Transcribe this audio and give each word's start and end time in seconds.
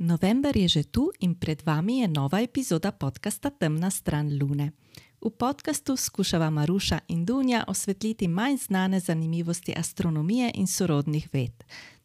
November 0.00 0.56
je 0.56 0.68
že 0.68 0.82
tu 0.88 1.12
in 1.20 1.36
pred 1.36 1.60
vami 1.60 2.00
je 2.00 2.08
nova 2.08 2.40
epizoda 2.40 2.88
podcasta 2.88 3.50
Temna 3.52 3.90
stran 3.92 4.32
Lune. 4.32 4.72
V 5.20 5.28
podkastu 5.28 5.96
skušava 5.96 6.50
Maruša 6.50 6.98
in 7.08 7.24
Dunja 7.24 7.64
osvetliti 7.68 8.28
manj 8.28 8.56
znane 8.56 9.00
zanimivosti 9.00 9.74
astronomije 9.76 10.50
in 10.54 10.66
sorodnih 10.66 11.28
ved. 11.32 11.52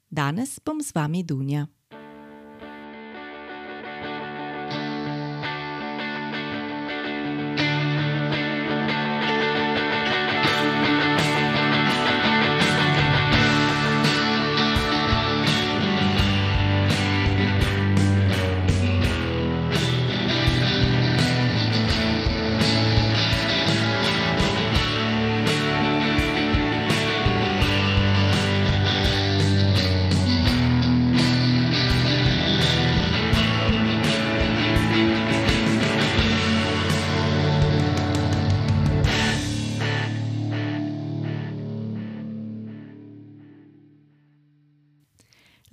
Danes 0.10 0.60
bom 0.66 0.84
z 0.84 0.92
vami 0.96 1.24
Dunja. 1.24 1.68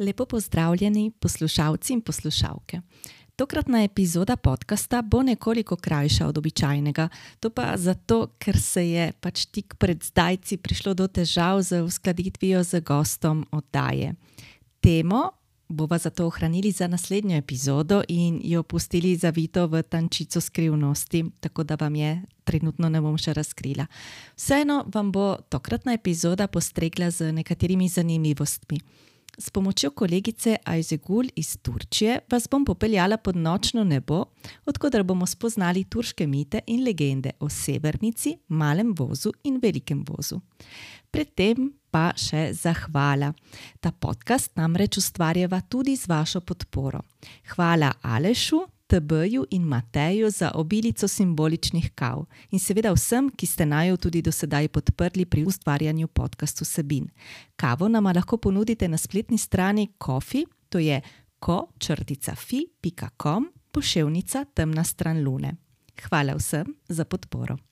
Lepo 0.02 0.24
pozdravljeni 0.24 1.11
poslušalci 1.20 1.92
in 1.92 2.01
poslušalke. 2.01 2.80
Tokratna 3.37 3.83
epizoda 3.83 4.37
podcasta 4.37 5.02
bo 5.02 5.23
nekoliko 5.23 5.77
krajša 5.77 6.27
od 6.27 6.39
običajnega, 6.39 7.08
to 7.41 7.50
pa 7.50 7.77
zato, 7.77 8.27
ker 8.39 8.58
se 8.61 8.83
je 8.89 9.12
pač 9.20 9.45
tik 9.47 9.75
pred 9.78 10.03
zdajci 10.03 10.56
prišlo 10.56 10.95
do 10.95 11.06
težav 11.06 11.62
z 11.62 11.83
uskladitvijo 11.83 12.64
z 12.64 12.80
gostom 12.80 13.47
oddaje. 13.50 14.14
Temo 14.80 15.30
bova 15.69 15.98
zato 15.98 16.27
ohranili 16.27 16.70
za 16.70 16.86
naslednjo 16.86 17.36
epizodo 17.36 18.03
in 18.08 18.41
jo 18.45 18.62
pustili 18.62 19.17
zavito 19.17 19.67
v 19.67 19.83
tančico 19.83 20.41
skrivnosti, 20.41 21.25
tako 21.41 21.62
da 21.62 21.75
vam 21.80 21.95
je 21.95 22.23
trenutno 22.45 22.89
ne 22.89 23.00
bom 23.00 23.19
še 23.19 23.33
razkrila. 23.33 23.86
Vseeno 24.36 24.83
vam 24.95 25.12
bo 25.12 25.36
tokratna 25.48 25.92
epizoda 25.92 26.47
postregla 26.47 27.11
z 27.11 27.33
nekaterimi 27.33 27.89
zanimivostmi. 27.89 28.80
S 29.38 29.50
pomočjo 29.50 29.91
kolegice 29.91 30.56
Ajzegul 30.64 31.25
iz 31.36 31.56
Turčije 31.62 32.19
vas 32.30 32.48
bom 32.50 32.64
popeljala 32.64 33.16
pod 33.16 33.36
nočno 33.36 33.84
nebo, 33.84 34.24
odkudar 34.66 35.02
bomo 35.02 35.27
spoznali 35.27 35.84
turške 35.84 36.27
mite 36.27 36.61
in 36.66 36.84
legende 36.84 37.30
o 37.41 37.48
severnici, 37.48 38.36
malem 38.48 38.94
vozu 38.98 39.33
in 39.44 39.58
velikem 39.62 40.05
vozu. 40.08 40.41
Predtem 41.11 41.72
pa 41.91 42.11
še 42.16 42.50
zahvala. 42.56 43.33
Ta 43.80 43.92
podcast 43.92 44.52
namreč 44.56 44.98
ustvarjava 45.00 45.61
tudi 45.69 45.96
z 45.96 46.08
vašo 46.08 46.41
podporo. 46.41 47.00
Hvala 47.55 47.92
Alešu, 48.02 48.61
TB-ju 48.86 49.47
in 49.50 49.62
Mateju 49.62 50.30
za 50.30 50.50
obilico 50.55 51.08
simboličnih 51.08 51.91
kav 51.94 52.25
in 52.50 52.58
seveda 52.58 52.92
vsem, 52.92 53.30
ki 53.36 53.47
ste 53.47 53.66
najo 53.66 53.97
tudi 53.97 54.22
do 54.22 54.33
sedaj 54.33 54.69
podprli 54.69 55.24
pri 55.24 55.44
ustvarjanju 55.44 56.08
podkastu 56.08 56.64
Sabin. 56.64 57.08
Kavo 57.56 57.89
nama 57.89 58.12
lahko 58.12 58.36
ponudite 58.36 58.89
na 58.89 58.98
spletni 58.98 59.39
strani 59.39 59.92
Kofi, 59.98 60.44
to 60.69 60.78
je 60.78 61.00
ko-fi.com, 61.39 61.92
poševnica 63.72 64.44
temna 64.55 64.84
stran 64.84 65.24
lune. 65.24 65.56
Hvala 66.08 66.34
vsem 66.34 66.74
za 66.89 67.05
podporo. 67.05 67.72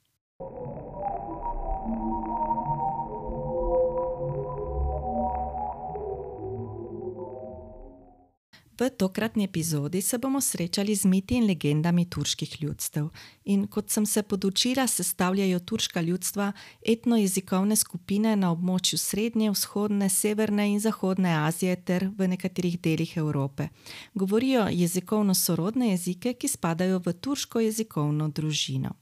V 8.80 8.90
tokratni 8.90 9.44
epizodi 9.44 10.02
se 10.02 10.18
bomo 10.18 10.40
srečali 10.40 10.94
z 10.94 11.04
miti 11.04 11.36
in 11.36 11.44
legendami 11.46 12.04
turških 12.10 12.62
ljudstev. 12.62 13.08
In 13.44 13.66
kot 13.66 13.90
sem 13.90 14.06
se 14.06 14.22
podučila, 14.22 14.86
sestavljajo 14.86 15.58
turška 15.58 16.00
ljudstva 16.00 16.52
etnojezikovne 16.86 17.76
skupine 17.76 18.36
na 18.36 18.52
območju 18.52 18.98
Srednje, 18.98 19.50
Vzhodne, 19.50 20.08
Severne 20.08 20.68
in 20.72 20.80
Zahodne 20.80 21.34
Azije 21.44 21.76
ter 21.76 22.08
v 22.18 22.28
nekaterih 22.28 22.80
delih 22.80 23.16
Evrope. 23.16 23.68
Govorijo 24.14 24.66
jezikovno 24.70 25.34
sorodne 25.34 25.90
jezike, 25.90 26.32
ki 26.32 26.48
spadajo 26.48 27.02
v 27.04 27.12
turško 27.12 27.60
jezikovno 27.60 28.28
družino. 28.28 28.96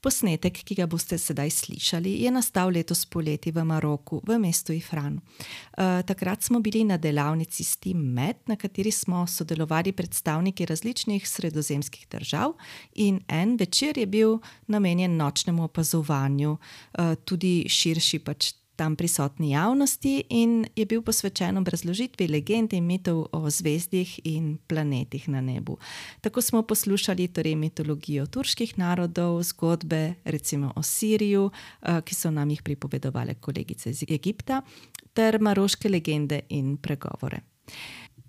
Posnetek, 0.00 0.62
ki 0.64 0.78
ga 0.78 0.86
boste 0.88 1.18
sedaj 1.20 1.50
slišali, 1.52 2.14
je 2.24 2.30
nastal 2.32 2.70
letos 2.72 3.02
poleti 3.04 3.50
v 3.52 3.64
Maroku, 3.68 4.22
v 4.24 4.38
mestu 4.40 4.72
Ifran. 4.72 5.18
Uh, 5.20 6.00
takrat 6.08 6.42
smo 6.42 6.60
bili 6.64 6.86
na 6.88 6.96
delavnici 6.96 7.64
Steam 7.64 8.00
Med, 8.16 8.40
na 8.48 8.56
kateri 8.56 8.90
smo 8.90 9.26
sodelovali 9.26 9.92
predstavniki 9.92 10.66
različnih 10.66 11.28
sredozemskih 11.28 12.06
držav, 12.10 12.54
in 12.94 13.20
en 13.28 13.56
večer 13.60 13.98
je 13.98 14.06
bil 14.06 14.38
namenjen 14.66 15.16
nočnemu 15.16 15.64
opazovanju, 15.68 16.56
uh, 16.56 17.14
tudi 17.24 17.68
širši 17.68 18.24
pač 18.24 18.54
tam 18.80 18.96
prisotni 18.96 19.50
javnosti 19.50 20.22
in 20.28 20.64
je 20.76 20.86
bil 20.86 21.02
posvečen 21.04 21.58
obrazložitvi 21.60 22.28
legend 22.28 22.72
in 22.72 22.86
mitov 22.88 23.26
o 23.32 23.50
zvezdih 23.50 24.14
in 24.24 24.54
planetih 24.66 25.28
na 25.28 25.40
nebu. 25.40 25.76
Tako 26.20 26.40
smo 26.40 26.62
poslušali 26.62 27.28
torej 27.28 27.54
mitologijo 27.60 28.24
turških 28.26 28.78
narodov, 28.78 29.42
zgodbe 29.42 30.14
recimo 30.24 30.72
o 30.76 30.82
Siriju, 30.82 31.50
eh, 31.82 32.00
ki 32.00 32.14
so 32.14 32.30
nam 32.30 32.50
jih 32.50 32.62
pripovedovali 32.62 33.34
kolegice 33.34 33.90
iz 33.90 34.02
Egipta, 34.08 34.62
ter 35.12 35.40
maroške 35.40 35.88
legende 35.88 36.40
in 36.48 36.76
pregovore. 36.76 37.40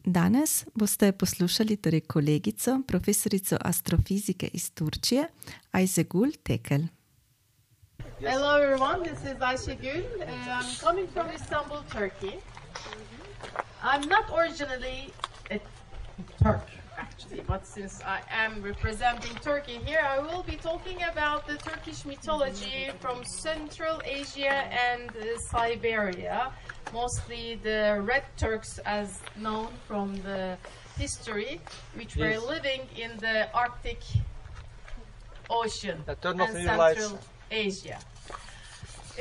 Danes 0.06 0.66
boste 0.76 1.12
poslušali 1.12 1.78
torej 1.78 2.02
kolegico, 2.02 2.82
profesorico 2.88 3.58
astrofizike 3.62 4.50
iz 4.54 4.72
Turčije, 4.72 5.28
Ajzegul 5.72 6.32
Tekel. 6.44 6.82
Yes. 8.20 8.34
Hello 8.34 8.62
everyone, 8.62 9.04
this 9.04 9.20
is 9.24 9.42
Ayşegül. 9.42 10.04
Uh, 10.22 10.26
I'm 10.50 10.76
coming 10.80 11.08
from 11.08 11.30
Istanbul, 11.30 11.84
Turkey. 11.90 12.40
I'm 13.84 14.08
not 14.08 14.26
originally 14.32 15.12
a 15.50 15.60
Turk, 16.44 16.68
actually, 16.98 17.42
but 17.48 17.66
since 17.66 18.02
I 18.04 18.22
am 18.30 18.62
representing 18.62 19.36
Turkey 19.42 19.80
here, 19.86 20.02
I 20.08 20.20
will 20.20 20.44
be 20.44 20.56
talking 20.56 21.00
about 21.12 21.48
the 21.48 21.58
Turkish 21.58 22.06
mythology 22.06 22.92
from 23.00 23.24
Central 23.24 24.02
Asia 24.06 24.58
and 24.90 25.10
uh, 25.10 25.38
Siberia, 25.52 26.52
mostly 26.94 27.60
the 27.64 28.02
Red 28.04 28.24
Turks 28.38 28.80
as 28.86 29.20
known 29.36 29.70
from 29.88 30.16
the 30.22 30.58
history, 30.98 31.60
which 31.96 32.16
yes. 32.16 32.22
were 32.22 32.48
living 32.48 32.82
in 32.96 33.18
the 33.18 33.52
Arctic 33.54 34.02
Ocean 35.50 36.04
and 36.08 36.40
Central 36.40 37.20
Asia. 37.52 38.00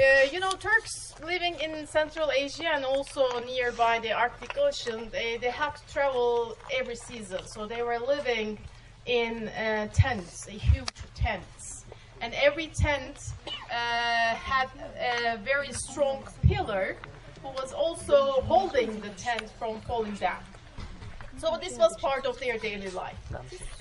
Uh, 0.00 0.24
you 0.32 0.40
know, 0.40 0.52
Turks 0.52 1.14
living 1.24 1.56
in 1.60 1.86
Central 1.86 2.30
Asia 2.30 2.68
and 2.72 2.84
also 2.84 3.26
nearby 3.44 3.98
the 3.98 4.12
Arctic 4.12 4.56
Ocean, 4.56 5.08
they, 5.10 5.36
they 5.36 5.50
had 5.50 5.76
to 5.76 5.92
travel 5.92 6.56
every 6.72 6.96
season. 6.96 7.40
So 7.46 7.66
they 7.66 7.82
were 7.82 7.98
living 7.98 8.58
in 9.06 9.48
uh, 9.48 9.88
tents, 9.92 10.46
huge 10.46 10.88
tents. 11.14 11.84
And 12.20 12.32
every 12.34 12.68
tent 12.68 13.18
uh, 13.46 14.34
had 14.34 14.68
a 14.98 15.38
very 15.38 15.72
strong 15.72 16.22
pillar 16.42 16.96
who 17.42 17.48
was 17.48 17.72
also 17.72 18.42
holding 18.42 19.00
the 19.00 19.08
tent 19.10 19.50
from 19.58 19.80
falling 19.82 20.14
down. 20.14 20.42
So 21.38 21.58
this 21.60 21.78
was 21.78 21.96
part 21.98 22.26
of 22.26 22.38
their 22.38 22.58
daily 22.58 22.90
life. 22.90 23.16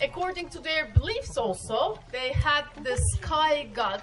According 0.01 0.49
to 0.49 0.59
their 0.59 0.85
beliefs 0.93 1.37
also, 1.37 1.99
they 2.11 2.29
had 2.29 2.63
the 2.83 2.95
sky 3.15 3.67
god 3.73 4.01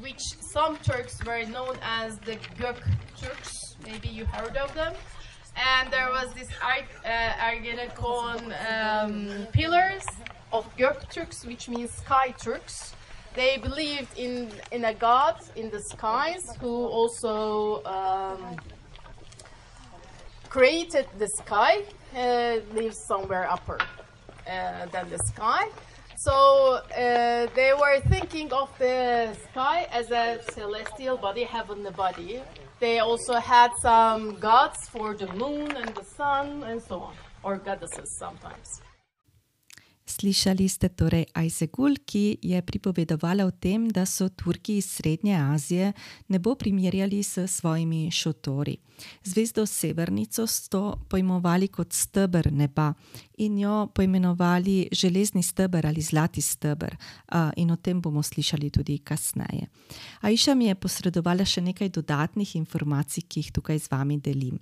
which 0.00 0.22
some 0.40 0.76
Turks 0.78 1.22
were 1.24 1.44
known 1.44 1.76
as 1.82 2.18
the 2.18 2.36
Gök 2.58 2.80
Turks. 3.20 3.76
Maybe 3.84 4.08
you 4.08 4.24
heard 4.26 4.56
of 4.56 4.74
them. 4.74 4.94
And 5.56 5.92
there 5.92 6.08
was 6.10 6.32
this 6.34 6.48
uh, 6.62 7.08
Argenekon 7.48 8.40
um, 8.72 9.46
pillars 9.52 10.04
of 10.52 10.64
Gök 10.76 11.08
Turks, 11.10 11.44
which 11.46 11.68
means 11.68 11.90
sky 11.92 12.34
Turks. 12.42 12.94
They 13.34 13.58
believed 13.58 14.16
in, 14.18 14.50
in 14.70 14.84
a 14.84 14.94
god 14.94 15.40
in 15.56 15.70
the 15.70 15.80
skies 15.80 16.44
who 16.60 16.86
also 16.86 17.82
um, 17.84 18.56
created 20.48 21.06
the 21.18 21.28
sky, 21.28 21.82
uh, 22.16 22.58
lives 22.72 22.98
somewhere 23.08 23.50
upper 23.50 23.78
uh, 24.46 24.86
than 24.86 25.10
the 25.10 25.18
sky. 25.18 25.68
So 26.24 26.80
uh, 26.96 27.46
they 27.54 27.72
were 27.74 28.00
thinking 28.08 28.50
of 28.52 28.70
the 28.78 29.36
sky 29.50 29.86
as 29.92 30.10
a 30.10 30.40
celestial 30.52 31.18
body, 31.18 31.44
heavenly 31.44 31.90
body. 31.90 32.40
They 32.80 33.00
also 33.00 33.34
had 33.34 33.70
some 33.82 34.40
gods 34.40 34.88
for 34.88 35.14
the 35.14 35.26
moon 35.34 35.70
and 35.76 35.94
the 35.94 36.04
sun 36.04 36.62
and 36.62 36.80
so 36.82 37.00
on. 37.00 37.14
or 37.42 37.58
goddesses 37.58 38.10
sometimes. 38.18 38.80
Slišali 40.04 40.68
ste 40.68 40.92
torej 40.92 41.24
Aizegul, 41.32 41.96
ki 42.04 42.36
je 42.44 42.60
pripovedovala 42.60 43.46
o 43.48 43.50
tem, 43.50 43.88
da 43.88 44.04
so 44.04 44.28
Turki 44.28 44.76
iz 44.76 44.90
Srednje 44.92 45.32
Azije 45.32 45.92
nebo 46.28 46.54
primerjali 46.54 47.22
s 47.22 47.48
svojimi 47.48 48.10
šotori. 48.10 48.76
Zvezdo 49.24 49.66
Severnico 49.66 50.46
so 50.46 51.00
pojmovali 51.08 51.68
kot 51.68 51.92
stebr 51.92 52.52
neba 52.52 52.92
in 53.38 53.58
jo 53.58 53.88
pojmenovali 53.94 54.88
železni 54.92 55.42
stebr 55.42 55.86
ali 55.86 56.02
zlati 56.02 56.40
stebr, 56.40 56.96
in 57.56 57.70
o 57.70 57.76
tem 57.76 58.00
bomo 58.00 58.22
slišali 58.22 58.70
tudi 58.70 58.98
kasneje. 58.98 59.66
Aisha 60.20 60.54
mi 60.54 60.66
je 60.66 60.74
posredovala 60.74 61.44
še 61.44 61.60
nekaj 61.60 61.88
dodatnih 61.88 62.56
informacij, 62.56 63.24
ki 63.28 63.40
jih 63.40 63.52
tukaj 63.52 63.78
z 63.78 63.90
vami 63.90 64.20
delim. 64.20 64.60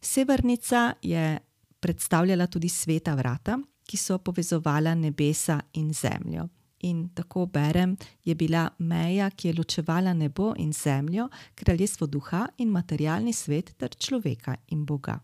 Severnica 0.00 0.94
je 1.02 1.38
predstavljala 1.80 2.46
tudi 2.46 2.68
sveta 2.68 3.14
vrata 3.14 3.58
ki 3.88 3.96
so 3.96 4.18
povezovala 4.18 4.94
nebesa 4.94 5.60
in 5.80 5.92
zemljo. 5.94 6.48
In 6.80 7.08
tako 7.14 7.46
berem, 7.46 7.96
je 8.24 8.34
bila 8.34 8.68
meja, 8.78 9.30
ki 9.30 9.48
je 9.48 9.54
ločevala 9.58 10.12
nebo 10.14 10.52
in 10.56 10.72
zemljo, 10.72 11.28
kraljestvo 11.54 12.06
duha 12.06 12.46
in 12.58 12.68
materialni 12.68 13.32
svet 13.32 13.72
ter 13.78 13.96
človeka 13.96 14.54
in 14.68 14.84
Boga. 14.86 15.18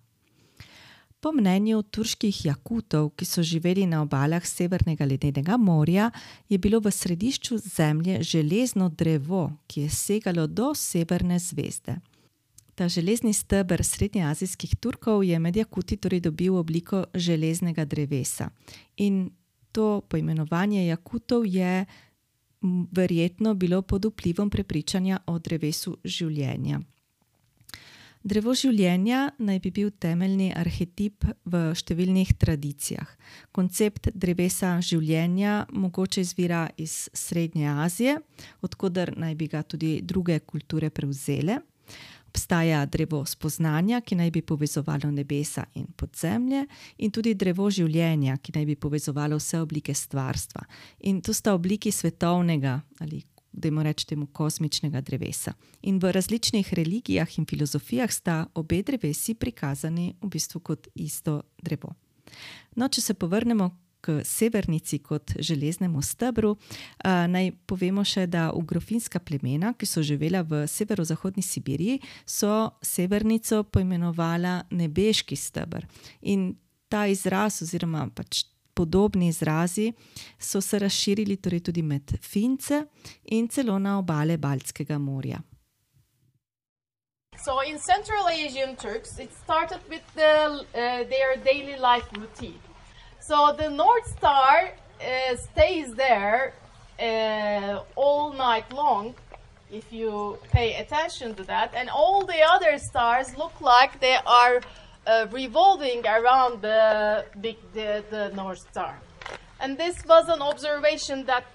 Po 1.20 1.32
mnenju 1.32 1.82
turških 1.82 2.44
jakutov, 2.44 3.14
ki 3.16 3.24
so 3.24 3.42
živeli 3.42 3.86
na 3.86 4.02
obalah 4.02 4.44
Severnega 4.44 5.06
ledenega 5.08 5.56
morja, 5.56 6.10
je 6.48 6.58
bilo 6.58 6.80
v 6.84 6.90
središču 6.92 7.58
zemlje 7.58 8.22
železno 8.22 8.88
drevo, 8.88 9.52
ki 9.66 9.86
je 9.86 9.90
segalo 9.90 10.46
do 10.46 10.74
severne 10.74 11.38
zvezde. 11.38 11.96
Ta 12.74 12.88
železni 12.88 13.32
steber 13.32 13.84
srednjeazijskih 13.84 14.76
Turkov 14.76 15.24
je 15.24 15.38
med 15.38 15.56
Jakuti 15.56 15.96
torej 15.96 16.20
dobil 16.20 16.56
obliko 16.56 17.04
železnega 17.14 17.84
drevesa. 17.84 18.50
In 18.96 19.30
to 19.72 20.00
poimenovanje 20.08 20.86
Jakutov 20.86 21.46
je 21.46 21.84
verjetno 22.92 23.54
bilo 23.54 23.82
pod 23.82 24.04
vplivom 24.04 24.50
prepričanja 24.50 25.18
o 25.26 25.38
drevesu 25.38 25.96
življenja. 26.04 26.80
Drevo 28.24 28.54
življenja 28.56 29.34
naj 29.38 29.58
bi 29.60 29.70
bil 29.70 29.90
temeljni 30.00 30.48
arhetip 30.56 31.26
v 31.44 31.60
številnih 31.76 32.30
tradicijah. 32.40 33.10
Koncept 33.52 34.08
drevesa 34.14 34.78
življenja 34.80 35.66
mogoče 35.70 36.24
izvira 36.24 36.62
iz 36.80 37.10
Srednje 37.12 37.68
Azije, 37.84 38.16
odkuder 38.64 39.12
naj 39.20 39.34
bi 39.36 39.50
ga 39.52 39.62
tudi 39.62 39.98
druge 40.02 40.40
kulture 40.40 40.88
prevzele 40.90 41.60
obstaja 42.34 42.86
drevo 42.86 43.24
spoznanja, 43.26 44.00
ki 44.00 44.16
naj 44.18 44.30
bi 44.30 44.42
povezovalo 44.42 45.10
nebesa 45.10 45.64
in 45.74 45.86
podzemlje, 45.96 46.64
in 46.98 47.12
tudi 47.14 47.34
drevo 47.34 47.68
življenja, 47.70 48.36
ki 48.42 48.56
naj 48.56 48.66
bi 48.66 48.74
povezovalo 48.76 49.38
vse 49.38 49.60
oblike 49.62 49.94
stvarstva. 49.94 50.64
In 51.06 51.20
to 51.22 51.32
sta 51.32 51.54
obliki 51.54 51.92
svetovnega 51.94 52.80
ali, 53.00 53.22
da 53.52 53.70
jim 53.70 53.78
rečemo, 53.86 54.26
kosmičnega 54.26 55.00
drevesa. 55.00 55.54
In 55.86 56.00
v 56.02 56.10
različnih 56.12 56.74
religijah 56.74 57.38
in 57.38 57.46
filozofijah 57.46 58.10
sta 58.10 58.46
obe 58.54 58.82
drevesi 58.82 59.36
prikazani 59.38 60.16
v 60.20 60.32
bistvu 60.34 60.60
kot 60.60 60.88
isto 60.94 61.42
drevo. 61.62 61.94
No, 62.74 62.88
če 62.88 63.00
se 63.00 63.14
povrnemo 63.14 63.70
k 64.04 64.20
severnici 64.24 64.98
kot 65.00 65.32
železnemu 65.40 66.02
stebru, 66.04 66.54
naj 67.04 67.52
povemo 67.66 68.04
še, 68.04 68.26
da 68.28 68.50
ugrofinska 68.52 69.22
plemena, 69.24 69.72
ki 69.72 69.88
so 69.88 70.04
živela 70.04 70.42
v 70.44 70.66
severozahodni 70.68 71.42
Sibiriji, 71.42 72.02
so 72.26 72.74
severnico 72.84 73.62
poimenovala 73.64 74.66
nebeški 74.76 75.36
stebr. 75.36 75.88
In 76.28 76.52
ta 76.92 77.06
izraz, 77.08 77.62
oziroma 77.64 78.04
pač 78.12 78.44
podobni 78.74 79.30
izrazi, 79.32 79.92
so 80.38 80.60
se 80.60 80.78
razširili 80.78 81.36
torej 81.36 81.64
tudi 81.70 81.82
med 81.82 82.12
Fince 82.22 82.84
in 83.24 83.48
celo 83.48 83.78
na 83.78 83.98
obale 83.98 84.36
Baltskega 84.36 84.98
morja. 84.98 85.40
So 87.44 87.62
in 87.66 87.78
Central 87.78 88.26
Asian 88.28 88.76
Turks, 88.76 89.18
it 89.18 89.30
started 89.44 89.80
with 89.88 90.02
the, 90.14 90.32
uh, 90.74 91.04
their 91.08 91.36
daily 91.44 91.76
life 91.78 92.08
routine. 92.12 92.73
So 93.26 93.54
the 93.56 93.70
North 93.70 94.06
Star 94.18 94.70
uh, 95.00 95.36
stays 95.36 95.94
there 95.94 96.52
uh, 97.00 97.80
all 97.96 98.34
night 98.34 98.70
long 98.70 99.14
if 99.72 99.90
you 99.90 100.38
pay 100.52 100.74
attention 100.74 101.34
to 101.36 101.42
that. 101.44 101.72
And 101.74 101.88
all 101.88 102.26
the 102.26 102.42
other 102.42 102.76
stars 102.76 103.34
look 103.38 103.62
like 103.62 103.98
they 103.98 104.18
are 104.26 104.60
uh, 105.06 105.26
revolving 105.30 106.06
around 106.06 106.60
the, 106.60 107.24
big, 107.40 107.56
the, 107.72 108.04
the 108.10 108.28
North 108.34 108.58
Star. 108.70 109.00
And 109.58 109.78
this 109.78 110.04
was 110.04 110.28
an 110.28 110.42
observation 110.42 111.24
that 111.24 111.46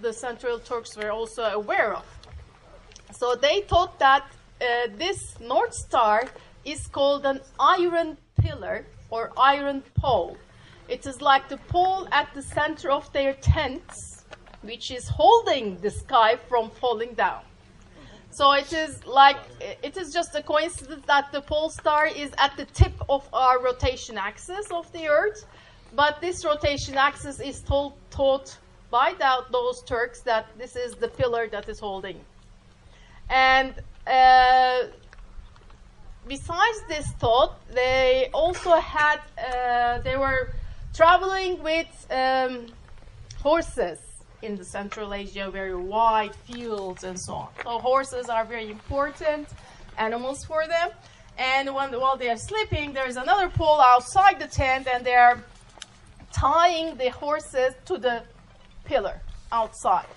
the 0.00 0.14
Central 0.14 0.58
Turks 0.58 0.96
were 0.96 1.10
also 1.10 1.42
aware 1.42 1.92
of. 1.92 2.06
So 3.12 3.34
they 3.34 3.60
thought 3.68 3.98
that 3.98 4.24
uh, 4.62 4.64
this 4.96 5.38
North 5.38 5.74
Star 5.74 6.24
is 6.64 6.86
called 6.86 7.26
an 7.26 7.40
iron 7.58 8.16
pillar 8.40 8.86
or 9.10 9.32
iron 9.36 9.82
pole. 10.00 10.38
It 10.90 11.06
is 11.06 11.22
like 11.22 11.48
the 11.48 11.56
pole 11.56 12.08
at 12.10 12.34
the 12.34 12.42
center 12.42 12.90
of 12.90 13.10
their 13.12 13.34
tents, 13.34 14.24
which 14.62 14.90
is 14.90 15.06
holding 15.06 15.78
the 15.80 15.90
sky 15.90 16.36
from 16.48 16.68
falling 16.68 17.14
down. 17.14 17.42
So 18.32 18.52
it 18.52 18.72
is 18.72 19.06
like, 19.06 19.38
it 19.60 19.96
is 19.96 20.12
just 20.12 20.34
a 20.34 20.42
coincidence 20.42 21.04
that 21.06 21.30
the 21.30 21.42
pole 21.42 21.70
star 21.70 22.06
is 22.06 22.32
at 22.38 22.56
the 22.56 22.64
tip 22.64 22.94
of 23.08 23.28
our 23.32 23.62
rotation 23.62 24.18
axis 24.18 24.66
of 24.72 24.90
the 24.92 25.06
Earth, 25.06 25.46
but 25.94 26.20
this 26.20 26.44
rotation 26.44 26.96
axis 26.96 27.38
is 27.38 27.60
told, 27.60 27.92
taught 28.10 28.58
by 28.90 29.14
those 29.52 29.82
Turks 29.82 30.20
that 30.22 30.46
this 30.58 30.74
is 30.74 30.94
the 30.94 31.08
pillar 31.08 31.48
that 31.48 31.68
is 31.68 31.78
holding. 31.78 32.18
And 33.28 33.74
uh, 34.08 34.86
besides 36.26 36.78
this 36.88 37.06
thought, 37.20 37.54
they 37.72 38.28
also 38.34 38.74
had, 38.74 39.20
uh, 39.38 40.00
they 40.00 40.16
were 40.16 40.52
traveling 41.00 41.62
with 41.62 42.06
um, 42.10 42.66
horses 43.38 43.98
in 44.42 44.54
the 44.54 44.64
Central 44.66 45.14
Asia, 45.14 45.50
very 45.50 45.74
wide 45.74 46.34
fields 46.34 47.04
and 47.04 47.18
so 47.18 47.32
on. 47.32 47.48
So 47.64 47.78
horses 47.78 48.28
are 48.28 48.44
very 48.44 48.70
important 48.70 49.48
animals 49.96 50.44
for 50.44 50.66
them. 50.66 50.90
And 51.38 51.74
when, 51.74 51.98
while 51.98 52.18
they 52.18 52.28
are 52.28 52.36
sleeping, 52.36 52.92
there 52.92 53.08
is 53.08 53.16
another 53.16 53.48
pole 53.48 53.80
outside 53.80 54.38
the 54.38 54.46
tent, 54.46 54.88
and 54.92 55.02
they 55.02 55.14
are 55.14 55.42
tying 56.34 56.98
the 56.98 57.08
horses 57.08 57.72
to 57.86 57.96
the 57.96 58.22
pillar 58.84 59.22
outside. 59.50 60.12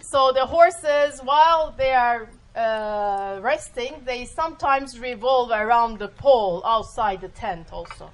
So 0.00 0.32
the 0.32 0.46
horses, 0.46 1.20
while 1.20 1.74
they 1.76 1.92
are 1.92 2.26
uh, 2.54 3.40
resting, 3.42 3.92
they 4.06 4.24
sometimes 4.24 4.98
revolve 4.98 5.50
around 5.50 5.98
the 5.98 6.08
pole 6.08 6.62
outside 6.64 7.20
the 7.20 7.28
tent 7.28 7.70
also. 7.70 8.10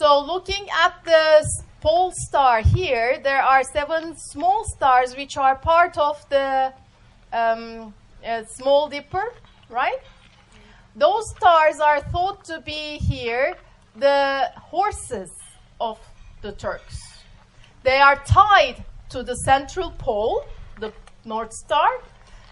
So 0.00 0.18
looking 0.18 0.66
at 0.70 0.94
the 1.04 1.46
pole 1.82 2.10
star 2.10 2.62
here, 2.62 3.20
there 3.22 3.42
are 3.42 3.62
seven 3.62 4.16
small 4.16 4.64
stars 4.64 5.14
which 5.14 5.36
are 5.36 5.56
part 5.56 5.98
of 5.98 6.26
the 6.30 6.72
um, 7.34 7.92
uh, 8.26 8.44
small 8.44 8.88
dipper, 8.88 9.34
right? 9.68 9.98
Those 10.96 11.28
stars 11.36 11.80
are 11.80 12.00
thought 12.00 12.44
to 12.44 12.62
be 12.62 12.96
here 12.96 13.56
the 13.94 14.50
horses 14.56 15.30
of 15.78 15.98
the 16.40 16.52
Turks. 16.52 16.98
They 17.82 17.98
are 17.98 18.16
tied 18.24 18.82
to 19.10 19.22
the 19.22 19.34
central 19.44 19.90
pole, 19.98 20.46
the 20.78 20.94
North 21.26 21.52
Star, 21.52 21.90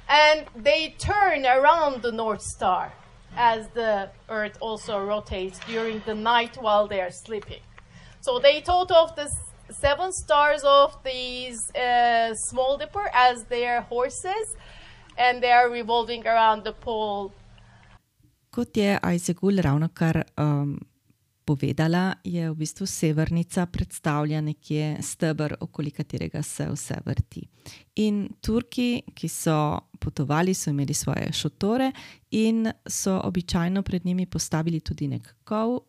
and 0.07 0.45
they 0.55 0.95
turn 0.99 1.47
around 1.47 2.03
the 2.03 2.13
North 2.13 2.43
Star 2.43 2.93
as 3.37 3.69
the 3.75 4.11
Earth 4.29 4.57
also 4.61 5.05
rotates 5.05 5.59
during 5.67 6.03
the 6.07 6.15
night 6.15 6.57
while 6.61 6.89
they 6.89 7.01
are 7.01 7.13
sleeping. 7.13 7.63
So 8.21 8.39
they 8.39 8.61
thought 8.61 8.91
of 8.91 9.15
the 9.17 9.29
seven 9.71 10.13
stars 10.13 10.63
of 10.65 10.97
these 11.05 11.59
uh, 11.75 12.35
small 12.35 12.79
dipper 12.79 13.11
as 13.15 13.45
their 13.45 13.83
horses, 13.83 14.57
and 15.17 15.43
they 15.43 15.53
are 15.53 15.71
revolving 15.71 16.27
around 16.27 16.65
the 16.65 16.73
pole. 16.73 17.33
Kot 18.51 18.77
je 18.77 18.99
Aizegul 19.03 19.61
ravno 19.61 19.89
kar 19.95 20.25
um, 20.37 20.79
povedala, 21.45 22.15
je 22.25 22.51
v 22.51 22.55
bistvu 22.55 22.87
severnica 22.87 23.67
predstavlja 23.67 24.41
nekje 24.41 24.97
stebr, 25.03 25.55
okoli 25.61 25.91
katerega 25.91 26.43
se 26.43 26.67
vse 26.69 26.99
vrti. 27.05 27.45
In 27.99 28.29
Turki, 28.41 29.03
ki 29.15 29.29
so 29.29 29.81
potovali, 29.99 30.55
so 30.55 30.71
imeli 30.71 30.95
svoje 30.95 31.33
šotore 31.33 31.93
in 32.31 32.71
so 32.87 33.21
običajno 33.25 33.83
pred 33.83 34.07
njimi 34.07 34.27
postavili 34.27 34.81
tudi 34.81 35.09
nek 35.09 35.35
kov, 35.45 35.75
uh, 35.75 35.83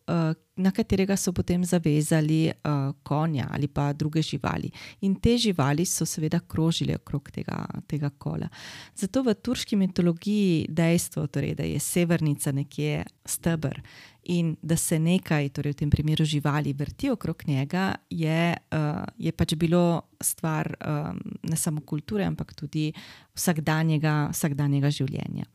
na 0.55 0.71
katerega 0.71 1.17
so 1.17 1.33
potem 1.33 1.65
zavezali 1.65 2.47
uh, 2.49 2.95
konja 3.03 3.47
ali 3.51 3.67
pa 3.67 3.93
druge 3.93 4.21
živali. 4.21 4.71
In 5.01 5.15
te 5.15 5.37
živali 5.37 5.85
so 5.85 6.05
seveda 6.05 6.39
krožile 6.39 6.95
okrog 6.95 7.31
tega, 7.31 7.65
tega 7.87 8.09
kola. 8.09 8.49
Zato 8.95 9.21
v 9.21 9.33
turški 9.33 9.75
mitologiji 9.75 10.65
dejstvo, 10.69 11.27
torej, 11.27 11.55
da 11.55 11.63
je 11.63 11.79
severnica 11.79 12.51
nekje 12.51 13.03
stebr 13.25 13.81
in 14.23 14.55
da 14.61 14.77
se 14.77 14.99
nekaj, 14.99 15.49
torej 15.49 15.71
v 15.71 15.75
tem 15.75 15.89
primeru 15.89 16.25
živali, 16.25 16.73
vrti 16.73 17.09
okrog 17.09 17.43
njega, 17.47 17.95
je, 18.09 18.57
uh, 18.71 19.03
je 19.17 19.31
pač 19.31 19.55
bilo 19.55 20.08
stvar 20.21 20.75
um, 20.79 21.19
ne 21.43 21.57
samo 21.57 21.81
kulture, 21.81 22.25
ampak 22.25 22.53
tudi 22.53 22.89
vsakdanjega, 23.37 24.29
vsakdanjega 24.33 24.91
življenja. 24.91 25.47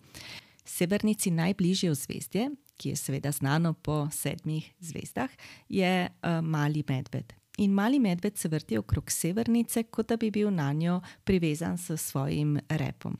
Severnici 0.64 1.30
najbližje 1.30 1.92
zvezdje, 1.94 2.48
ki 2.80 2.94
je 2.94 2.98
seveda 2.98 3.32
znano 3.32 3.74
po 3.74 4.08
sedmih 4.12 4.66
zvezdah, 4.80 5.30
je 5.68 5.94
uh, 6.08 6.40
mali 6.42 6.84
medved. 6.88 7.34
In 7.62 7.70
mali 7.70 8.00
medved 8.02 8.38
se 8.38 8.48
vrti 8.48 8.78
okrog 8.78 9.10
severnice, 9.12 9.84
kot 9.84 10.08
da 10.10 10.16
bi 10.16 10.30
bil 10.34 10.50
na 10.50 10.72
njo 10.72 11.00
privezan 11.24 11.78
s 11.78 11.94
svojim 12.02 12.58
repom. 12.68 13.16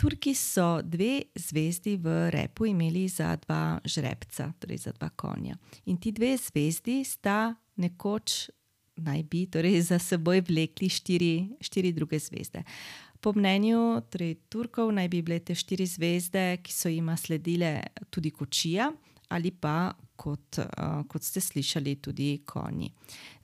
Turki 0.00 0.34
so 0.34 0.80
dve 0.82 1.22
zvezdi 1.34 1.96
v 1.96 2.30
repu 2.30 2.66
imeli 2.66 3.08
za 3.08 3.34
dva 3.36 3.80
žrebca, 3.84 4.52
torej 4.58 4.78
za 4.86 4.92
dva 4.92 5.10
konja. 5.10 5.56
In 5.86 5.98
ti 6.00 6.12
dve 6.12 6.36
zvezdi 6.40 7.02
sta 7.04 7.54
nekoč 7.76 8.48
naj 9.04 9.22
bi 9.22 9.46
torej 9.46 9.80
za 9.82 9.98
seboj 9.98 10.42
vlekli 10.48 10.88
štiri, 10.88 11.32
štiri 11.60 11.92
druge 11.92 12.18
zvezde. 12.18 12.64
Po 13.20 13.32
mnenju 13.36 14.00
torej, 14.10 14.34
Turkov 14.48 14.92
naj 14.92 15.08
bi 15.08 15.22
bile 15.22 15.40
te 15.44 15.54
štiri 15.54 15.86
zvezde, 15.86 16.60
ki 16.62 16.72
so 16.72 16.88
jima 16.88 17.16
sledile 17.16 17.80
tudi 18.10 18.30
kočija 18.30 18.90
ali 19.30 19.50
pa, 19.50 19.92
kot, 20.16 20.58
uh, 20.58 21.04
kot 21.06 21.22
ste 21.22 21.40
slišali, 21.40 22.00
tudi 22.02 22.42
konji. 22.46 22.90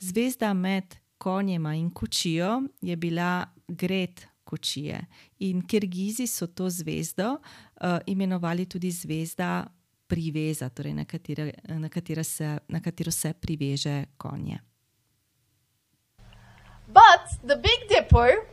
Zvezda 0.02 0.50
med 0.54 0.96
konjema 1.18 1.74
in 1.74 1.90
kočijo 1.90 2.62
je 2.82 2.96
bila 2.96 3.46
Gret 3.68 4.26
kočije. 4.44 5.04
In 5.38 5.62
Kirgizi 5.66 6.26
so 6.26 6.46
to 6.46 6.70
zvezdo 6.70 7.32
uh, 7.32 7.98
imenovali 8.06 8.66
tudi 8.66 8.90
zvezda 8.90 9.66
priveza, 10.06 10.68
torej 10.68 10.94
na, 10.94 11.04
katero, 11.04 11.50
na, 11.68 11.88
katero 11.88 12.24
se, 12.24 12.58
na 12.68 12.80
katero 12.80 13.10
se 13.10 13.32
priveže 13.32 14.04
konje. 14.16 14.58
But 16.96 17.28
the 17.44 17.56
Big 17.56 17.90
Dipper 17.90 18.46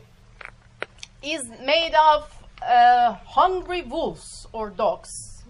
is 1.22 1.48
made 1.64 1.94
of 1.94 2.30
uh, 2.60 3.14
hungry 3.24 3.80
wolves 3.80 4.46
or 4.52 4.68
dogs. 4.68 5.42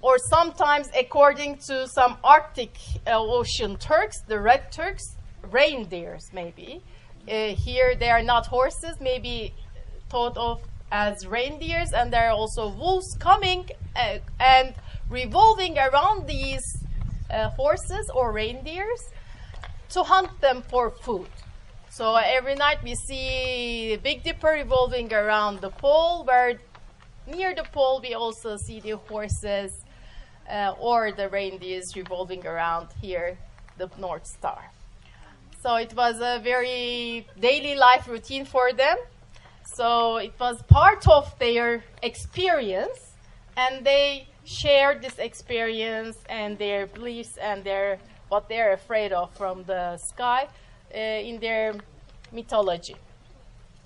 Or 0.00 0.16
sometimes, 0.16 0.88
according 0.98 1.58
to 1.68 1.86
some 1.86 2.16
Arctic 2.24 2.74
uh, 3.06 3.20
Ocean 3.20 3.76
Turks, 3.76 4.22
the 4.26 4.40
red 4.40 4.72
Turks, 4.72 5.16
reindeers 5.50 6.30
maybe. 6.32 6.82
Uh, 7.28 7.48
here 7.48 7.94
they 7.94 8.08
are 8.08 8.22
not 8.22 8.46
horses, 8.46 8.96
maybe 8.98 9.52
thought 10.08 10.38
of 10.38 10.62
as 10.90 11.26
reindeers, 11.26 11.92
and 11.92 12.10
there 12.10 12.28
are 12.30 12.36
also 12.42 12.68
wolves 12.68 13.14
coming 13.20 13.68
uh, 13.94 14.20
and 14.40 14.74
revolving 15.10 15.76
around 15.76 16.26
these 16.26 16.82
uh, 17.30 17.50
horses 17.50 18.08
or 18.14 18.32
reindeers 18.32 19.02
to 19.90 20.02
hunt 20.02 20.40
them 20.40 20.62
for 20.62 20.88
food. 20.88 21.28
So 21.96 22.16
every 22.16 22.56
night 22.56 22.82
we 22.82 22.96
see 22.96 23.94
the 23.94 24.02
Big 24.02 24.24
Dipper 24.24 24.48
revolving 24.48 25.12
around 25.12 25.60
the 25.60 25.70
pole, 25.70 26.24
where 26.24 26.58
near 27.24 27.54
the 27.54 27.62
pole 27.62 28.00
we 28.02 28.14
also 28.14 28.56
see 28.56 28.80
the 28.80 28.96
horses 28.96 29.84
uh, 30.50 30.74
or 30.80 31.12
the 31.12 31.28
reindeers 31.28 31.94
revolving 31.94 32.44
around 32.48 32.88
here, 33.00 33.38
the 33.78 33.88
North 33.96 34.26
Star. 34.26 34.72
So 35.62 35.76
it 35.76 35.94
was 35.94 36.16
a 36.20 36.40
very 36.42 37.28
daily 37.38 37.76
life 37.76 38.08
routine 38.08 38.44
for 38.44 38.72
them. 38.72 38.96
So 39.64 40.16
it 40.16 40.34
was 40.40 40.60
part 40.62 41.06
of 41.06 41.38
their 41.38 41.84
experience, 42.02 43.12
and 43.56 43.86
they 43.86 44.26
shared 44.42 45.00
this 45.00 45.20
experience 45.20 46.16
and 46.28 46.58
their 46.58 46.88
beliefs 46.88 47.36
and 47.36 47.62
their 47.62 48.00
what 48.30 48.48
they're 48.48 48.72
afraid 48.72 49.12
of 49.12 49.32
from 49.36 49.62
the 49.62 49.96
sky 49.98 50.48
in 50.94 51.40
their 51.40 51.74
mythology. 52.32 52.96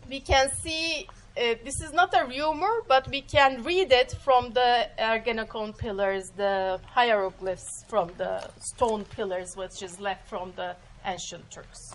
We 0.08 0.20
can 0.20 0.50
see 0.62 1.06
uh, 1.38 1.54
this 1.64 1.80
is 1.80 1.92
not 1.92 2.14
a 2.14 2.24
rumor, 2.24 2.82
but 2.88 3.08
we 3.08 3.22
can 3.22 3.62
read 3.62 3.92
it 3.92 4.16
from 4.24 4.50
the 4.52 4.88
Ergenekon 4.98 5.76
pillars, 5.78 6.30
the 6.36 6.80
hieroglyphs 6.84 7.84
from 7.88 8.10
the 8.18 8.42
stone 8.58 9.04
pillars, 9.04 9.56
which 9.56 9.82
is 9.82 10.00
left 10.00 10.28
from 10.28 10.52
the 10.56 10.74
ancient 11.04 11.50
Turks. 11.50 11.94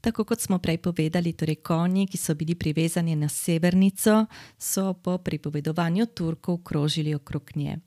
Tako 0.00 0.24
kot 0.24 0.40
smo 0.40 0.58
prej 0.58 0.78
povedali, 0.78 1.32
torej 1.32 1.56
konji, 1.56 2.06
ki 2.06 2.18
so 2.18 2.34
bili 2.34 2.54
privezani 2.54 3.16
na 3.16 3.28
severnico, 3.28 4.26
so 4.58 4.94
po 4.94 5.18
pripovedovanju 5.18 6.06
Turkov 6.06 6.62
krožili 6.62 7.14
okrog 7.14 7.50
nje. 7.56 7.78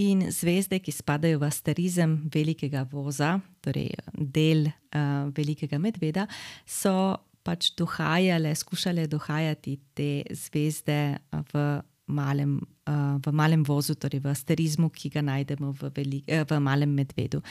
In 0.00 0.24
zvezde, 0.32 0.78
ki 0.80 0.92
spadajo 0.92 1.42
v 1.42 1.48
asterizem 1.50 2.14
velikega 2.32 2.86
voza, 2.88 3.34
torej 3.60 3.90
del 4.16 4.70
uh, 4.70 5.28
velikega 5.36 5.76
medveda, 5.78 6.24
so 6.64 7.18
pač 7.44 7.72
dohajale, 7.76 8.54
skušale 8.56 9.04
dohajati 9.10 9.76
te 9.92 10.10
zvezde 10.32 11.18
v 11.52 11.64
malem, 12.08 12.54
uh, 12.88 13.18
v 13.20 13.34
malem 13.36 13.64
vozu, 13.68 13.94
torej 14.00 14.22
v 14.24 14.30
asterizmu, 14.32 14.88
ki 14.88 15.10
ga 15.12 15.24
najdemo 15.26 15.74
v, 15.76 15.90
veli, 15.96 16.20
uh, 16.24 16.46
v 16.48 16.60
malem 16.64 16.94
medvedu. 16.96 17.42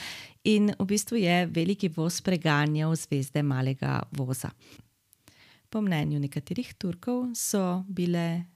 In 0.49 0.71
v 0.79 0.87
bistvu 0.89 1.21
je 1.21 1.43
veliki 1.45 1.91
voz 1.93 2.23
preganjal 2.25 2.95
zvezde 2.97 3.43
malega 3.45 3.99
voza. 4.17 4.49
Po 5.69 5.79
mnenju 5.79 6.17
nekaterih 6.19 6.73
Turkov 6.73 7.29
so 7.37 7.83
bile 7.87 8.47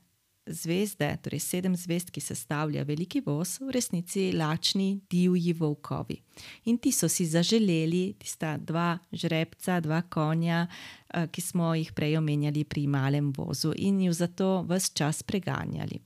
zvezde, 0.46 1.08
torej 1.22 1.42
sedem 1.42 1.75
zvezd, 1.75 2.12
ki 2.14 2.22
sestavlja 2.22 2.84
veliki 2.86 3.22
voz, 3.25 3.58
v 3.62 3.74
resnici 3.74 4.30
lačni 4.36 5.02
divji 5.10 5.54
volkovi. 5.58 6.20
In 6.66 6.78
ti 6.78 6.92
so 6.92 7.10
si 7.10 7.25
zaželeli, 7.25 8.16
tista 8.20 8.56
dva 8.58 8.98
žrebca, 9.12 9.80
dva 9.82 10.02
konja, 10.02 10.68
eh, 10.68 11.28
ki 11.28 11.42
smo 11.42 11.74
jih 11.75 11.94
prej 11.94 12.18
omenjali 12.18 12.64
pri 12.64 12.88
malem 12.88 13.32
vozu, 13.34 13.74
in 13.75 14.02
ju 14.02 14.14
zato 14.14 14.66
vse 14.70 14.94
čas 14.94 15.24
preganjali. 15.24 16.00